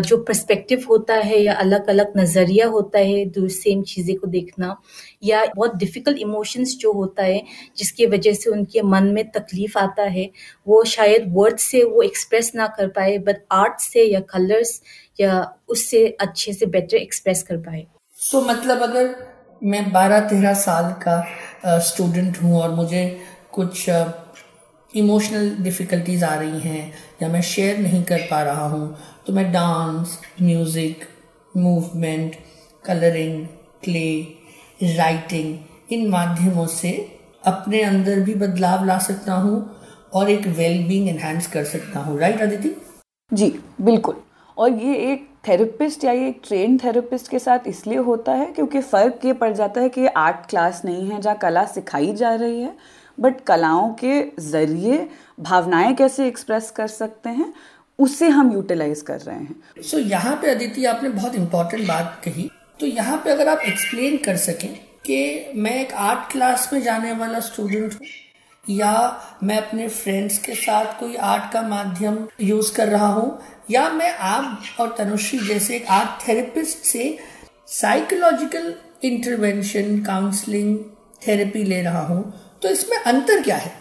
[0.00, 4.76] जो पर्सपेक्टिव होता है या अलग अलग नज़रिया होता है सेम चीज़ें को देखना
[5.24, 7.42] या बहुत डिफ़िकल्ट इमोशंस जो होता है
[7.76, 10.30] जिसकी वजह से उनके मन में तकलीफ़ आता है
[10.68, 14.82] वो शायद वर्ड से वो एक्सप्रेस ना कर पाए बट आर्ट से या कलर्स
[15.20, 19.14] या उससे अच्छे से बेटर एक्सप्रेस कर पाए। सो so, मतलब अगर
[19.62, 23.20] मैं बारह तेरह साल का स्टूडेंट हूँ और मुझे
[23.52, 23.86] कुछ
[24.94, 29.50] इमोशनल डिफ़िकल्टीज आ रही हैं या मैं शेयर नहीं कर पा रहा हूँ तो मैं
[29.52, 31.04] dance, music,
[31.54, 32.36] movement,
[32.84, 33.46] colouring
[33.84, 34.20] clay
[34.96, 35.56] writing,
[35.92, 36.90] इन माध्यमों से
[37.46, 39.68] अपने अंदर भी बदलाव ला सकता हूँ
[40.14, 42.74] और एक वेल बींग एनहांस कर सकता हूँ। राइट अदिति
[43.32, 43.48] जी,
[43.80, 44.16] बिल्कुल।
[44.56, 48.80] और ये एक थेरेपिस्ट या ये एक ट्रेन थेरेपिस्ट के साथ इसलिए होता है क्योंकि
[48.80, 52.60] फ़र्क ये पड़ जाता है कि आर्ट क्लास नहीं है, जहाँ कला सिखाई जा रही
[52.62, 52.74] है।
[53.20, 55.08] बट कलाओं के ज़रिए
[55.40, 57.52] भावनाएँ कैसे एक्सप्रेस कर सकते हैं
[57.98, 62.20] उसे हम यूटिलाइज कर रहे हैं। सो so, यहाँ पे अदिति आपने बहुत इंपॉर्टेंट बात
[62.24, 64.74] कही। तो यहाँ पे अगर आप एक्सप्लेन कर सकें
[65.06, 68.06] कि मैं एक आर्ट क्लास में जाने वाला स्टूडेंट हूँ
[68.64, 68.92] या
[69.42, 73.38] मैं अपने फ्रेंड्स के साथ कोई आर्ट का माध्यम यूज़ कर रहा हूँ
[73.70, 77.16] या मैं आप और तनुश्री जैसे एक आर्ट थेरेपिस्ट से
[77.70, 80.76] साइकोलॉजिकल इंटरवेंशन काउंसलिंग
[81.26, 82.22] थेरेपी ले रहा हूँ
[82.62, 83.72] तो इसमें अंतर क्या है?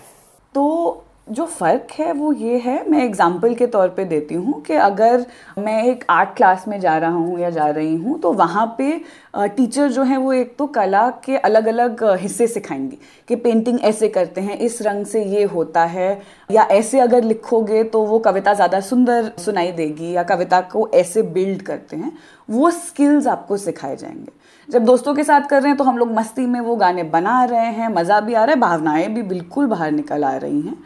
[0.55, 4.73] तो जो फ़र्क है वो ये है, मैं एग्ज़ाम्पल के तौर पे देती हूँ कि
[4.75, 5.25] अगर
[5.57, 8.89] मैं एक आर्ट क्लास में जा रहा हूँ या जा रही हूँ तो वहाँ पे
[9.37, 14.09] टीचर जो हैं वो एक तो कला के अलग अलग हिस्से सिखाएँगी कि पेंटिंग ऐसे
[14.09, 18.53] करते हैं, इस रंग से ये होता है, या ऐसे अगर लिखोगे तो वो कविता
[18.53, 22.11] ज़्यादा सुंदर सुनाई देगी या कविता को ऐसे बिल्ड करते हैं,
[22.49, 24.37] वो स्किल्स आपको सिखाए जाएँगे।
[24.69, 27.43] जब दोस्तों के साथ कर रहे हैं तो हम लोग मस्ती में वो गाने बना
[27.43, 30.77] रहे हैं, मज़ा भी आ रहा है, भावनाएँ भी बिल्कुल बाहर निकल आ रही हैं।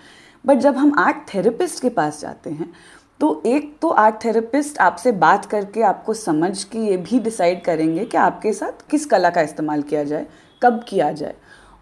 [0.46, 2.72] बट जब हम आर्ट थेरेपिस्ट के पास जाते हैं
[3.19, 8.06] तो एक तो आर्ट थेरेपिस्ट आपसे बात करके आपको समझ के ये भी डिसाइड करेंगे
[8.06, 10.26] कि आपके साथ किस कला का इस्तेमाल किया जाए,
[10.62, 11.36] कब किया जाए।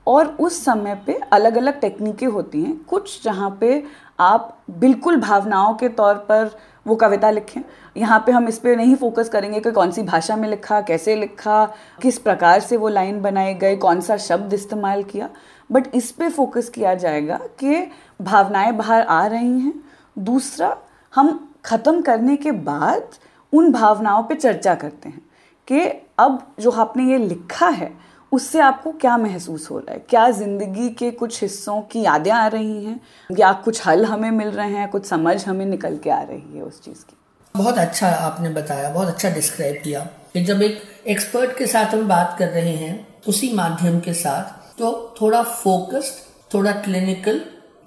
[0.07, 3.83] और उस समय पे अलग अलग टेक्निकें होती हैं, कुछ जहाँ पे
[4.21, 6.49] आप बिल्कुल भावनाओं के तौर पर
[6.85, 7.61] वो कविता लिखें।
[7.95, 11.15] यहाँ पे हम इस पर नहीं फोकस करेंगे कि कौन सी भाषा में लिखा, कैसे
[11.15, 11.65] लिखा,
[12.01, 15.29] किस प्रकार से वो लाइन बनाए गए, कौन सा शब्द इस्तेमाल किया।
[15.69, 17.87] बट इस पर फोकस किया जाएगा कि
[18.21, 19.73] भावनाएँ बाहर आ रही हैं।
[20.19, 20.75] दूसरा,
[21.13, 23.19] हम ख़त्म करने के बाद
[23.53, 25.21] उन भावनाओं पे चर्चा करते हैं
[25.67, 25.81] कि
[26.19, 27.91] अब जो आपने ये लिखा है
[28.31, 29.99] उससे आपको क्या महसूस हो रहा है?
[30.09, 32.99] क्या ज़िंदगी के कुछ हिस्सों की यादें आ रही हैं?
[33.39, 34.87] या कुछ हल हमें मिल रहे हैं?
[34.87, 37.17] कुछ समझ हमें निकल के आ रही है उस चीज़ की?
[37.55, 39.99] बहुत अच्छा आपने बताया, बहुत अच्छा डिस्क्राइब किया
[40.33, 44.77] कि जब एक एक्सपर्ट के साथ हम बात कर रहे हैं, उसी माध्यम के साथ
[44.79, 47.41] तो थोड़ा फोकस्ड थोड़ा क्लिनिकल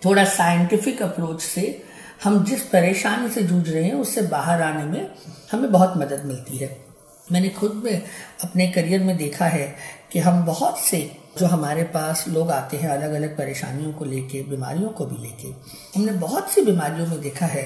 [0.05, 1.83] थोड़ा साइंटिफिक अप्रोच से
[2.25, 5.11] हम जिस परेशानी से जूझ रहे हैं, उससे बाहर आने में
[5.53, 6.85] हमें बहुत मदद मिलती है।
[7.33, 8.03] मैंने खुद में
[8.45, 9.75] अपने करियर में देखा है
[10.15, 10.99] कि हम बहुत से
[11.39, 15.49] जो हमारे पास लोग आते हैं अलग अलग परेशानियों को लेके, बीमारियों को भी लेके,
[15.95, 17.63] हमने बहुत सी बीमारियों में देखा है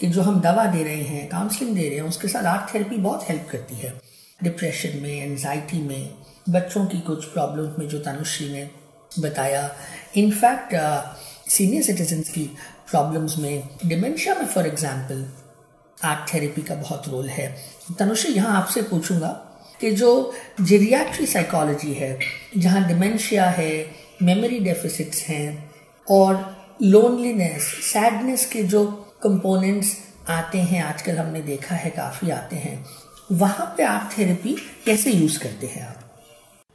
[0.00, 2.96] कि जो हम दवा दे रहे हैं काउंसलिंग दे रहे हैं, उसके साथ आर्ट थेरेपी
[2.96, 3.92] बहुत हेल्प करती है।
[4.40, 6.10] डिप्रेशन में एनजाइटी में,
[6.48, 8.68] बच्चों की कुछ प्रॉब्लम में जो तनुश्री ने
[9.18, 9.70] बताया।
[10.16, 10.74] इनफैक्ट
[11.50, 12.44] सीनियर सिटीजन की
[12.90, 15.24] प्रॉब्लम्स में डिमेंशिया में फॉर एग्ज़ाम्पल
[15.98, 17.48] आर्ट थेरेपी का बहुत रोल है।
[17.98, 19.28] तनुश्री, यहाँ आपसे पूछूँगा
[19.82, 20.10] कि जो
[20.60, 22.18] जेरियाट्री साइकोलॉजी है,
[22.56, 23.72] जहाँ डिमेंशिया है
[24.22, 25.70] मेमोरी डेफिसिट्स हैं,
[26.06, 26.34] और
[26.82, 28.84] लोनलीनेस सैडनेस के जो
[29.22, 29.96] कंपोनेंट्स
[30.30, 32.84] आते हैं, आजकल हमने देखा है, काफ़ी आते हैं,
[33.32, 35.98] वहाँ पे आर्ट थेरेपी कैसे यूज़ करते हैं आप?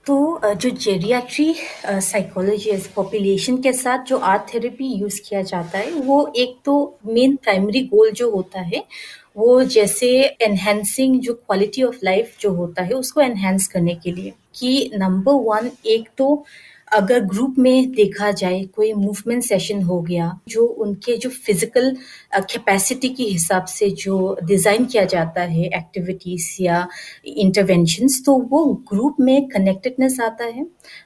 [0.06, 6.34] तो जो जेरियाट्री साइकोलॉजी पॉपुलेशन के साथ जो आर्ट थेरेपी यूज़ किया जाता है, वो
[6.36, 8.84] एक तो मेन प्राइमरी गोल जो होता है
[9.38, 10.08] वो जैसे
[10.42, 15.34] एनहेंसिंग जो क्वालिटी ऑफ़ लाइफ जो होता है, उसको एनहेंस करने के लिए कि नंबर
[15.44, 16.44] वन एक तो
[16.94, 21.96] अगर ग्रुप में देखा जाए, कोई मूवमेंट सेशन हो गया, जो उनके जो फ़िज़िकल
[22.40, 26.88] कैपेसिटी के हिसाब से जो डिज़ाइन किया जाता है एक्टिविटीज़ या
[27.28, 30.66] इंटरवेंशंस तो वो ग्रुप में कनेक्टेडनेस आता है।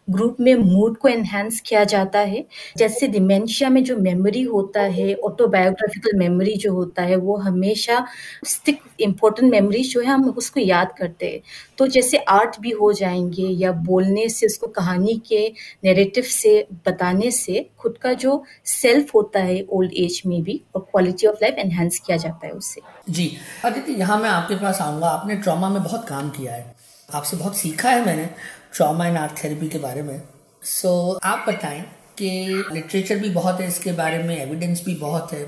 [0.09, 2.45] ग्रुप में मूड को एनहेंस किया जाता है।
[2.77, 8.05] जैसे डिमेंशिया में जो मेमोरी होता है ऑटोबायोग्राफिकल मेमोरी जो होता है, वो हमेशा
[8.45, 11.41] स्टिक इम्पोर्टेंट मेमोरी जो है, हम उसको याद करते हैं।
[11.77, 15.47] तो जैसे आर्ट भी हो जाएँगे या बोलने से, उसको कहानी के
[15.83, 20.81] नेरेटिव से, बताने से, खुद का जो सेल्फ होता है ओल्ड एज में भी, और
[20.81, 23.31] क्वालिटी ऑफ़ लाइफ एनहेंस किया जाता है उससे। जी
[23.65, 26.75] अदिति यहाँ मैं आपके पास आऊँगा। आपने ट्रॉमा में बहुत काम किया है।
[27.09, 28.29] आपसे बहुत सीखा है मैंने
[28.73, 30.21] ट्रॉमा एंड आर्ट थेरेपी के बारे में।
[30.61, 31.81] सो so, आप बताएँ
[32.17, 35.45] कि लिटरेचर भी बहुत है इसके बारे में एविडेंस भी बहुत है।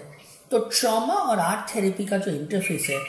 [0.52, 3.00] तो ट्रॉमा और आर्ट थेरेपी का जो इंटरफेस है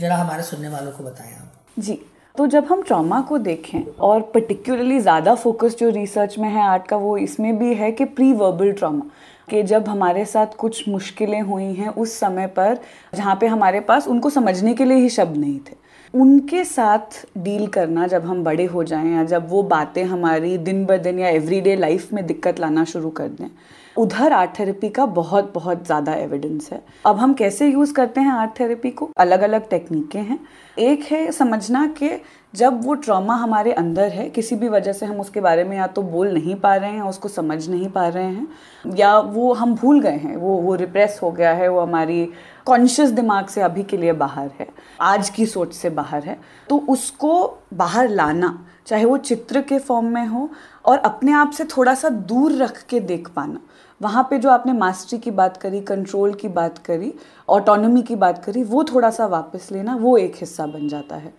[0.00, 1.98] ज़रा हमारे सुनने वालों को बताएँ आप। जी
[2.34, 6.86] तो जब हम ट्रॉमा को देखें और पर्टिकुलरली ज़्यादा फोकस जो रिसर्च में है आर्ट
[6.86, 9.10] का वो इसमें भी है कि प्री वर्बल ट्रॉमा
[9.50, 12.78] कि जब हमारे साथ कुछ मुश्किलें हुई हैं उस समय पर,
[13.14, 15.78] जहाँ पे हमारे पास उनको समझने के लिए ही शब्द नहीं थे।
[16.14, 20.84] उनके साथ डील करना जब हम बड़े हो जाएँ या जब वो बातें हमारी दिन
[20.86, 23.48] ब दिन या एवरीडे लाइफ में दिक्कत लाना शुरू कर दें,
[23.96, 28.32] उधर आर्ट थेरेपी का बहुत बहुत ज़्यादा एविडेंस है। अब हम कैसे यूज़ करते हैं
[28.32, 29.10] आर्ट थेरेपी को?
[29.18, 30.38] अलग अलग टेक्निकें हैं।
[30.78, 32.10] एक है समझना कि
[32.54, 35.86] जब वो ट्रॉमा हमारे अंदर है, किसी भी वजह से हम उसके बारे में या
[35.86, 38.46] तो बोल नहीं पा रहे हैं, उसको समझ नहीं पा रहे हैं,
[38.86, 42.24] या वो हम भूल गए हैं, वो वो रिप्रेस हो गया है, वो हमारी
[42.66, 44.66] कॉन्शियस दिमाग से अभी के लिए बाहर है,
[45.00, 50.06] आज की सोच से बाहर है तो उसको बाहर लाना, चाहे वो चित्र के फॉर्म
[50.06, 50.48] में हो
[50.84, 53.60] और अपने आप से थोड़ा सा दूर रख के देख पाना।
[54.00, 57.12] वहाँ पे जो आपने मास्टरी की बात करी कंट्रोल की बात करी
[57.48, 61.32] ऑटोनॉमी की बात करी, वो थोड़ा सा वापस लेना, वो एक हिस्सा बन जाता है।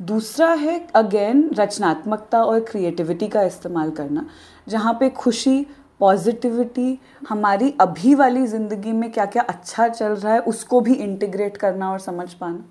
[0.00, 4.26] दूसरा है अगेन रचनात्मकता और क्रिएटिविटी का इस्तेमाल करना,
[4.68, 5.66] जहाँ पे खुशी
[6.00, 11.56] पॉजिटिविटी हमारी अभी वाली ज़िंदगी में क्या क्या अच्छा चल रहा है, उसको भी इंटीग्रेट
[11.56, 12.64] करना और समझ पाना।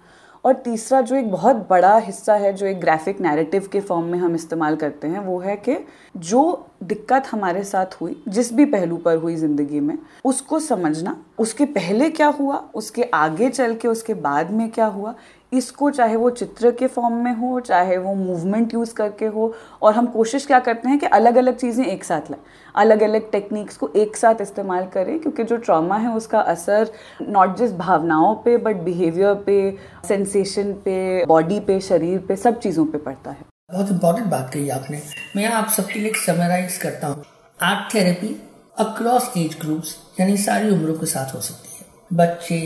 [0.46, 4.18] और तीसरा जो एक बहुत बड़ा हिस्सा है, जो एक ग्राफिक नैरेटिव के फॉर्म में
[4.20, 5.78] हम इस्तेमाल करते हैं, वो है कि
[6.18, 11.66] जो दिक्कत हमारे साथ हुई, जिस भी पहलू पर हुई ज़िंदगी में, उसको समझना, उसके
[11.66, 15.14] पहले क्या हुआ, उसके आगे चल के, उसके बाद में क्या हुआ
[15.52, 19.94] इसको, चाहे वो चित्र के फॉर्म में हो, चाहे वो मूवमेंट यूज़ करके हो, और
[19.94, 22.42] हम कोशिश क्या करते हैं कि अलग अलग चीज़ें एक साथ लाएँ।
[22.76, 27.56] अलग अलग टेक्निक्स को एक साथ इस्तेमाल करें, क्योंकि जो ट्रॉमा है उसका असर नॉट
[27.58, 32.98] जस्ट भावनाओं पे बट बिहेवियर पे सेंसेशन पे बॉडी पे, शरीर पे, सब चीज़ों पे
[32.98, 35.02] पड़ता है। बहुत इंपॉर्टेंट बात कही आपने।
[35.36, 37.24] मैं आप सबके लिए समराइज करता हूँ।
[37.60, 38.36] Art therapy
[38.80, 41.86] across age groups यानी सारी उम्रों के साथ हो सकती है।
[42.18, 42.60] बच्चे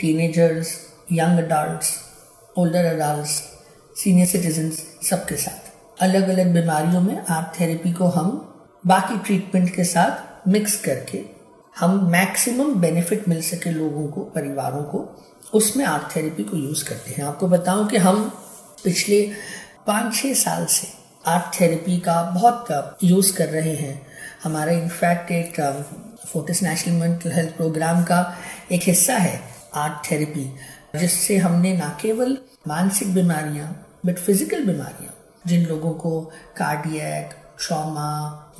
[0.00, 0.76] teenagers
[1.12, 1.84] young adult
[2.58, 3.26] older adult
[3.96, 4.70] senior citizen
[5.04, 8.28] सबके साथ। अलग अलग बीमारियों में आर्ट थेरेपी को हम
[8.84, 11.20] बाकी ट्रीटमेंट के साथ मिक्स करके
[11.76, 17.10] हम मैक्सिमम बेनिफिट मिल सके लोगों को, परिवारों को, उसमें आर्ट थेरेपी को यूज़ करते
[17.10, 18.24] हैं। आपको बताऊँ कि हम
[18.84, 19.20] पिछले
[19.86, 20.88] पाँच छः साल से
[21.26, 24.06] आर्ट थेरेपी का बहुत यूज़ कर रहे हैं।
[24.44, 25.60] हमारा इनफैक्ट एक
[26.26, 28.20] Fortis national mental health programme का
[28.72, 29.40] एक हिस्सा है
[29.74, 30.50] आर्ट थेरेपी
[30.94, 32.36] जिससे हमने ना केवल
[32.68, 33.68] मानसिक बीमारियाँ
[34.06, 35.14] बट फ़िज़िकल बीमारियाँ,
[35.46, 36.20] जिन लोगों को
[36.56, 37.34] cardiac
[37.66, 38.10] trauma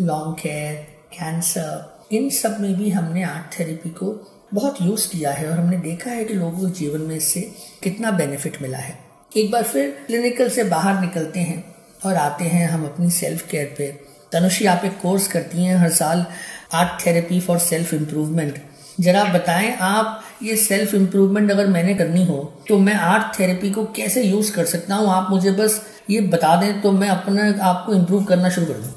[0.01, 0.75] long care
[1.12, 4.12] cancer इन सब में भी हमने आर्ट थेरेपी को
[4.55, 7.41] बहुत यूज़ किया है और हमने देखा है कि लोगों के जीवन में इससे
[7.83, 8.99] कितना बेनिफिट मिला है।
[9.33, 11.65] एक बार फिर क्लिनिकल से बाहर निकलते हैं
[12.05, 13.87] और आते हैं हम अपनी सेल्फ केयर पे।
[14.33, 16.25] तनुषी आप एक कोर्स करती हैं हर साल
[16.75, 18.62] art therapy for self improvement
[19.01, 23.85] जरा बताएँ आप ये सेल्फ इम्प्रूवमेंट अगर मैंने करनी हो तो मैं आर्ट थेरेपी को
[23.96, 25.09] कैसे यूज़ कर सकता हूँ?
[25.11, 28.72] आप मुझे बस ये बता दें तो मैं अपने आप को इम्प्रूव करना शुरू कर
[28.72, 28.92] दूँ।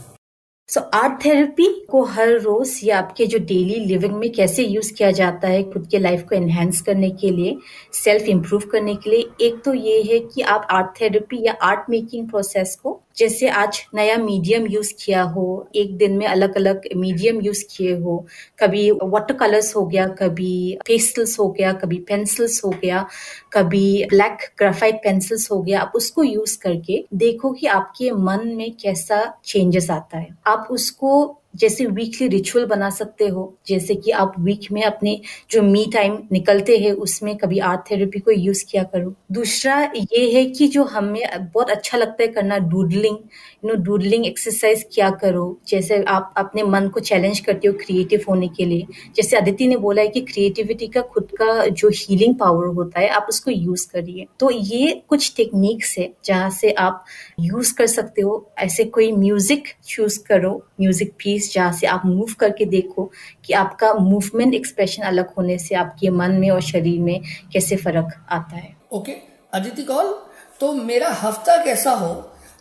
[0.70, 5.12] सो आर्ट थेरेपी को हर रोज या आपके जो डेली लिविंग में कैसे यूज़ किया
[5.12, 7.58] जाता है, खुद के लाइफ को एनहेंस करने के लिए
[7.94, 11.90] सेल्फ इम्प्रूव करने के लिए, एक तो ये है कि आप आर्ट थेरेपी या आर्ट
[11.90, 16.82] मेकिंग प्रोसेस को जैसे आज नया मीडियम यूज़ किया हो, एक दिन में अलग अलग
[16.96, 18.26] मीडियम यूज़ किए हो,
[18.60, 23.08] कभी वाटर कलर्स हो गया, कभी पेस्टल्स हो गया, कभी पेंसिल्स हो गया,
[23.54, 28.72] कभी ब्लैक ग्राफाइट पेंसिल्स हो गया, आप उसको यूज़ करके देखो कि आपके मन में
[28.72, 34.34] कैसा चेंजेस आता है। आप उसको जैसे वीकली रिचुअल बना सकते हो, जैसे कि आप
[34.40, 35.20] वीक में अपने
[35.52, 40.30] जो मी टाइम निकलते हैं, उसमें कभी आर्ट थेरेपी को यूज़ किया करो। दूसरा ये
[40.32, 41.22] है कि जो हमें
[41.54, 43.18] बहुत अच्छा लगता है करना doodling
[43.66, 48.26] you know doodling exercise किया करो। जैसे आप अपने मन को चैलेंज करते हो क्रिएटिव
[48.30, 48.86] होने के लिए।
[49.16, 53.10] जैसे अदिति ने बोला है कि क्रिएटिविटी का खुद का जो हीलिंग पावर होता है,
[53.10, 57.04] आप उसको यूज़ करिए। तो ये कुछ टेक्निक्स है, जहाँ से आप
[57.40, 62.06] यूज़ कर सकते हो। ऐसे कोई म्यूज़िक चूज़ करो म्यूज़िक पीस एक्टिविटीज़ जहाँ से आप
[62.06, 63.12] मूव करके देखो
[63.46, 67.22] कि आपका मूवमेंट एक्सप्रेशन अलग होने से आपके मन में और शरीर में
[67.54, 69.12] कैसे फ़र्क आता है। ओके
[69.54, 70.14] अदिति कौल
[70.60, 72.14] तो मेरा हफ़्ता कैसा हो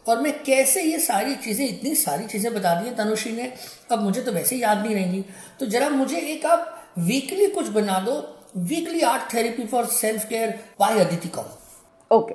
[0.09, 3.53] और मैं कैसे ये सारी चीज़ें इतनी सारी चीज़ें बता दी तनुश्री ने
[3.93, 5.25] अब मुझे तो वैसे याद नहीं रहेंगी।
[5.61, 8.15] तो जरा मुझे एक आप वीकली कुछ बना दो
[8.57, 12.35] weekly art therapy for self care by Aditi Kaul okay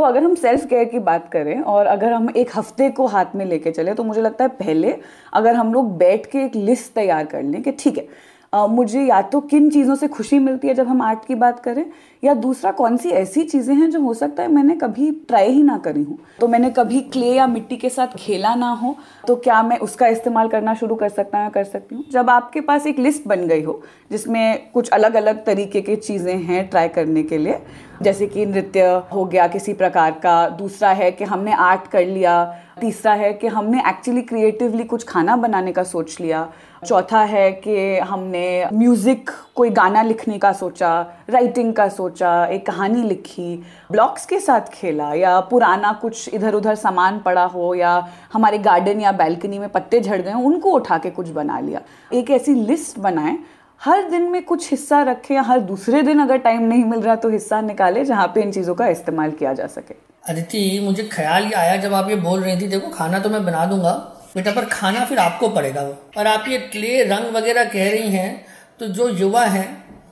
[0.00, 3.34] तो अगर हम सेल्फ केयर की बात करें और अगर हम एक हफ़्ते को हाथ
[3.34, 4.96] में लेके चले तो मुझे लगता है पहले
[5.32, 8.08] अगर हम लोग बैठ के एक लिस्ट तैयार कर लें कि ठीक है
[8.54, 11.60] Uh, मुझे या तो किन चीज़ों से खुशी मिलती है जब हम आर्ट की बात
[11.60, 11.84] करें
[12.24, 15.62] या दूसरा कौन सी ऐसी चीज़ें हैं जो हो सकता है मैंने कभी ट्राई ही
[15.62, 18.94] ना करी हूँ। तो मैंने कभी क्ले या मिट्टी के साथ खेला ना हो
[19.26, 22.04] तो क्या मैं उसका इस्तेमाल करना शुरू कर सकता हूँ कर सकती हूँ?
[22.12, 26.36] जब आपके पास एक लिस्ट बन गई हो जिसमें कुछ अलग अलग तरीके की चीज़ें
[26.36, 27.58] हैं ट्राई करने के लिए
[28.02, 28.82] जैसे कि नृत्य
[29.12, 32.44] हो गया किसी प्रकार का, दूसरा है कि हमने आर्ट कर लिया,
[32.80, 36.48] तीसरा है कि हमने एक्चुअली क्रिएटिवली कुछ खाना बनाने का सोच लिया,
[36.86, 43.02] चौथा है कि हमने म्यूज़िक कोई गाना लिखने का सोचा राइटिंग का सोचा, एक कहानी
[43.02, 43.56] लिखी
[43.92, 47.92] ब्लॉक्स के साथ खेला या पुराना कुछ इधर उधर सामान पड़ा हो या
[48.32, 51.80] हमारे गार्डन या बैल्कनी में पत्ते झड़ गए उनको उठा के कुछ बना लिया।
[52.12, 53.38] एक ऐसी लिस्ट बनाएँ
[53.80, 57.14] हर दिन में कुछ हिस्सा रखें या हर दूसरे दिन अगर टाइम नहीं मिल रहा
[57.16, 59.94] तो हिस्सा निकाले जहाँ पे इन चीज़ों का इस्तेमाल किया जा सके।
[60.28, 63.44] अदिति, मुझे ख्याल ही आया जब आप ये बोल रही थी, देखो, खाना तो मैं
[63.44, 63.92] बना दूँगा,
[64.34, 68.10] बेटा, पर खाना फिर आपको पड़ेगा वो। और आप ये क्ले रंग वगैरह कह रही
[68.10, 68.44] हैं
[68.80, 69.66] तो जो युवा हैं,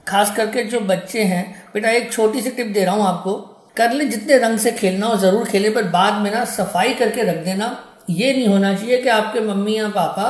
[0.08, 3.34] खास करके जो बच्चे हैं, बेटा, एक छोटी सी टिप दे रहा हूँ आपको।
[3.76, 7.22] कर ले जितने रंग से खेलना हो, ज़रूर खेले, पर बाद में ना सफ़ाई करके
[7.24, 7.76] रख देना।
[8.10, 10.26] ये नहीं होना चाहिए कि आपके मम्मी या पापा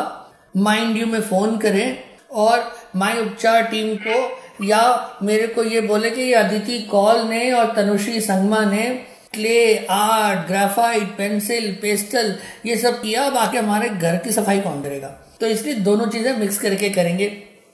[0.57, 6.11] माइंड यू में फ़ोन करें और माई उपचार टीम को, या मेरे को ये बोले
[6.11, 8.87] कि अदिति कॉल ने और तनुश्री संगमा ने,
[9.33, 12.35] clay art graphite, pencil, pastel,
[12.67, 15.09] ये सब किया, अब आके हमारे घर की सफ़ाई कौन करेगा?
[15.41, 17.27] तो इसलिए दोनों चीज़ें मिक्स करके करेंगे।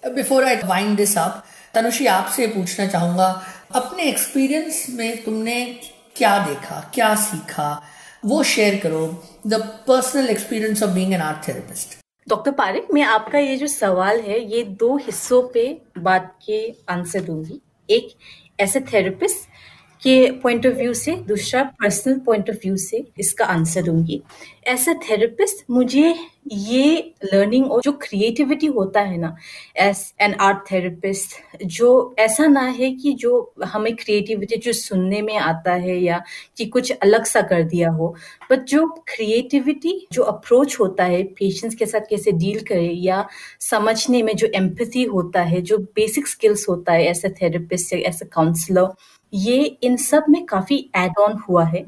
[0.04, 1.42] Before I wind this up
[1.74, 3.28] Tanushree आपसे पूछना चाहूँगा,
[3.74, 5.64] अपने एक्सपीरियंस में तुमने
[6.16, 7.82] क्या देखा, क्या सीखा?
[8.24, 9.06] वो शेयर करो
[9.46, 9.54] the
[9.88, 14.40] personal experience of being an art therapist doctor Parikh, मैं आपका ये जो सवाल है,
[14.52, 17.60] ये दो हिस्सों पे बात के आंसर दूँगी।
[17.90, 18.14] एक,
[18.60, 19.48] ऐसे थेरेपिस्ट
[20.04, 24.22] के पॉइंट ऑफ़ व्यू से, दूसरा पर्सनल पॉइंट ऑफ़ व्यू से इसका आंसर दूँगी।
[24.68, 26.14] एज अ थेरेपिस्ट मुझे
[26.52, 29.34] ये लर्निंग और जो क्रिएटिविटी होता है ना
[29.80, 35.36] एज एन आर्ट थेरेपिस्ट जो ऐसा ना है कि जो हमें क्रिएटिविटी जो सुनने में
[35.38, 36.22] आता है या
[36.56, 38.14] कि कुछ अलग सा कर दिया हो
[38.50, 43.26] बट जो क्रिएटिविटी जो अप्रोच होता है पेशेंट्स के साथ कैसे डील करे या
[43.60, 48.22] समझने में जो एम्पथी होता है, जो बेसिक स्किल्स होता है as a therapist as
[48.22, 48.88] a counsellor
[49.34, 51.84] ये इन सब में काफ़ी एड ऑन हुआ है।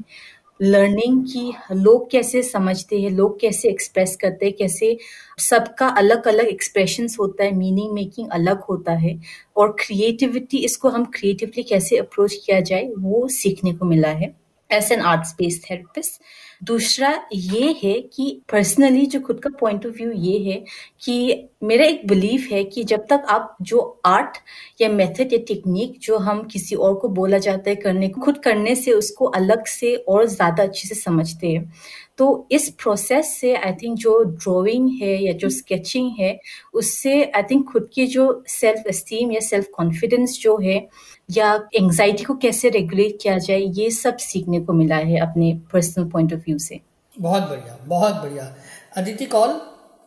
[0.59, 4.97] लर्निंग की लोग कैसे समझते हैं, लोग कैसे एक्सप्रेस करते हैं, कैसे
[5.39, 9.17] सबका अलग अलग एक्सप्रेशन होता है मीनिंग मेकिंग अलग होता है
[9.57, 14.35] और क्रिएटिविटी इसको हम क्रिएटिवली कैसे अप्रोच किया जाए, वो सीखने को मिला है।
[14.71, 16.21] As an art space therapist
[16.63, 20.57] दूसरा ये है कि पर्सनली जो खुद का पॉइंट ऑफ़ व्यू ये है
[21.03, 24.37] कि मेरा एक बिलीफ है कि जब तक आप जो आर्ट
[24.81, 28.75] या मेथड या टेक्निक जो हम किसी और को बोला जाता है करने खुद करने
[28.75, 31.71] से उसको अलग से और ज़्यादा अच्छे से समझते हैं।
[32.17, 36.39] तो इस प्रोसेस से आई थिंक जो ड्राइंग है या जो स्केचिंग है
[36.73, 40.87] उससे आई थिंक खुद की जो सेल्फ एस्टीम या सेल्फ कॉन्फिडेंस जो है
[41.31, 46.09] या एंजाइटी को कैसे रेगुलेट किया जाए ये सब सीखने को मिला है अपने पर्सनल
[46.09, 46.79] पॉइंट ऑफ़ व्यू से।
[47.21, 48.55] बहुत बढ़िया बहुत बढ़िया।
[48.97, 49.61] Aditi Kaul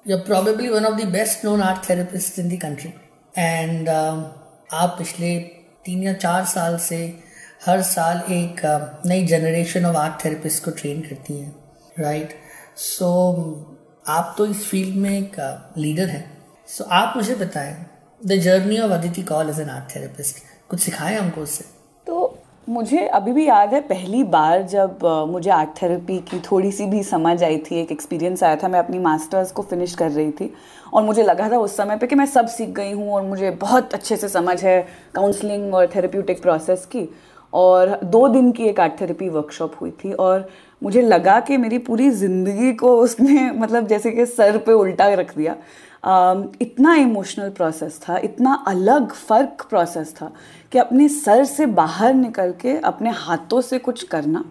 [0.09, 2.91] you are probably one of the best known art therapist in the country
[3.39, 5.39] and आप पिछले
[5.85, 6.97] तीन या चार साल से
[7.67, 11.60] हर साल एक uh, नई जनरेशन ऑफ़ आर्ट थेरेपिस्ट को ट्रेन करती हैं।
[12.01, 12.35] राइट
[12.77, 13.09] सो
[14.09, 15.37] आप तो इस फ़ील्ड में एक
[15.79, 16.25] लीडर हैं।
[16.69, 17.75] सो आप मुझे बताएँ
[18.21, 21.65] the journey of Aditi Kaul as an art therapist कुछ सिखाए हमको उससे?
[22.07, 22.37] तो
[22.69, 27.03] मुझे अभी भी याद है पहली बार जब मुझे आर्ट थेरेपी की थोड़ी सी भी
[27.03, 30.53] समझ आई थी, एक एक्सपीरियंस आया था, मैं अपनी मास्टर्स को फिनिश कर रही थी,
[30.93, 33.51] और मुझे लगा था उस समय पे कि मैं सब सीख गई हूँ, और मुझे
[33.51, 34.81] बहुत अच्छे से समझ है
[35.15, 37.09] काउंसलिंग और थेरेप्यूटिक प्रोसेस की।
[37.53, 40.49] और दो दिन की एक आर्ट थेरेपी वर्कशॉप हुई थी और
[40.83, 45.37] मुझे लगा कि मेरी पूरी ज़िंदगी को उसने मतलब जैसे कि सर पे उल्टा रख
[45.37, 45.57] दिया।
[46.63, 50.31] इतना इमोशनल प्रोसेस था, इतना अलग फ़र्क प्रोसेस था
[50.73, 54.45] कि अपने सर से बाहर निकल के, अपने हाथों से कुछ करना।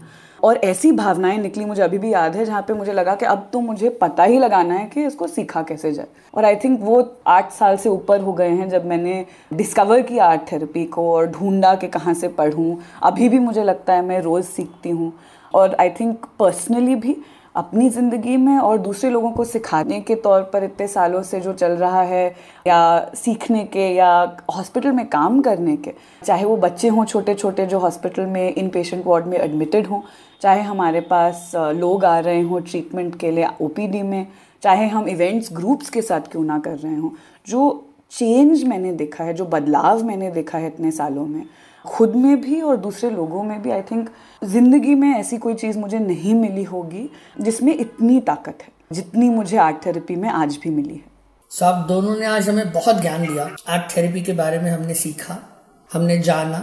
[0.44, 3.50] और ऐसी भावनाएँ निकली, मुझे अभी भी याद है, जहाँ पे मुझे लगा कि अब
[3.54, 7.02] तो मुझे पता ही लगाना है कि इसको सीखा कैसे जाए। और आई थिंक वो
[7.28, 11.28] आठ साल से ऊपर हो गए हैं जब मैंने डिस्कवर किया आर्ट थेरेपी को और
[11.32, 15.12] ढूंढा कि कहाँ से पढ़ूँ। अभी भी मुझे लगता है मैं रोज़ सीखती हूँ।
[15.54, 17.16] और आई थिंक पर्सनली भी
[17.56, 21.54] अपनी ज़िंदगी में और दूसरे लोगों को सिखाने के तौर पर इतने सालों से जो
[21.54, 22.28] चल रहा है,
[22.68, 24.12] या सीखने के, या
[24.56, 25.94] हॉस्पिटल में काम करने के,
[26.26, 30.02] चाहे वो बच्चे हों छोटे छोटे जो हॉस्पिटल में इन पेशेंट वार्ड में एडमिटेड हों
[30.42, 34.28] चाहे हमारे पास लोग आ रहे हों ट्रीटमेंट के लिए ओपीडी में,
[34.64, 37.10] चाहे हम इवेंट्स ग्रुप्स के साथ क्यों ना कर रहे हों,
[37.48, 41.46] जो चेंज मैंने देखा है, जो बदलाव मैंने देखा है इतने सालों में,
[41.86, 44.10] खुद में भी और दूसरे लोगों में भी आई थिंक
[44.44, 47.10] ज़िंदगी में ऐसी कोई चीज़ मुझे नहीं मिली होगी
[47.42, 51.04] जिसमें इतनी ताकत है, जितनी मुझे आर्ट थेरेपी में आज भी मिली है।
[51.52, 55.38] सब दोनों ने आज हमें बहुत ज्ञान दिया आर्ट थेरेपी के बारे में हमने सीखा,
[55.90, 56.60] हमने जाना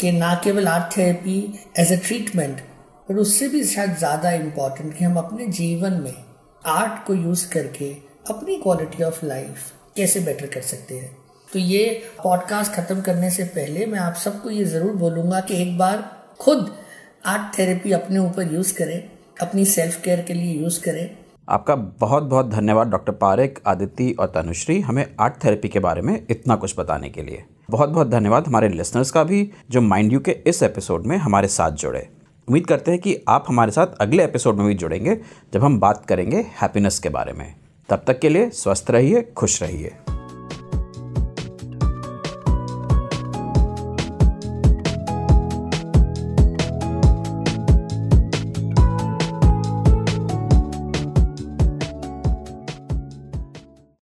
[0.00, 1.38] कि ना केवल art therapy
[1.78, 2.60] as a treatment
[3.10, 6.14] पर उससे भी शायद ज़्यादा इम्पोर्टेंट कि हम अपने जीवन में
[6.62, 7.90] आर्ट को यूज़ करके
[8.30, 11.10] अपनी क्वालिटी ऑफ़ लाइफ कैसे बेटर कर सकते हैं।
[11.48, 11.82] तो ये
[12.22, 16.04] पॉडकास्ट ख़त्म करने से पहले मैं आप सबको ये ज़रूर बोलूँगा कि एक बार
[16.40, 16.70] खुद
[17.26, 19.02] आर्ट थेरेपी अपने ऊपर यूज़ करें,
[19.40, 21.10] अपनी सेल्फ केयर के लिए यूज़ करें।
[21.48, 26.14] आपका बहुत बहुत धन्यवाद डॉक्टर पारिक आदित्य और तनुश्री हमें आर्ट थेरेपी के बारे में
[26.30, 30.20] इतना कुछ बताने के लिए। बहुत बहुत धन्यवाद हमारे लिसनर्स का भी, जो माइंड यू
[30.20, 32.08] के इस एपिसोड में हमारे साथ जुड़े।
[32.48, 35.20] उम्मीद करते हैं कि आप हमारे साथ अगले एपिसोड में भी जुड़ेंगे
[35.54, 37.54] जब हम बात करेंगे हैप्पीनेस के बारे में।
[37.88, 40.19] तब तक के लिए स्वस्थ रहिए, खुश रहिए।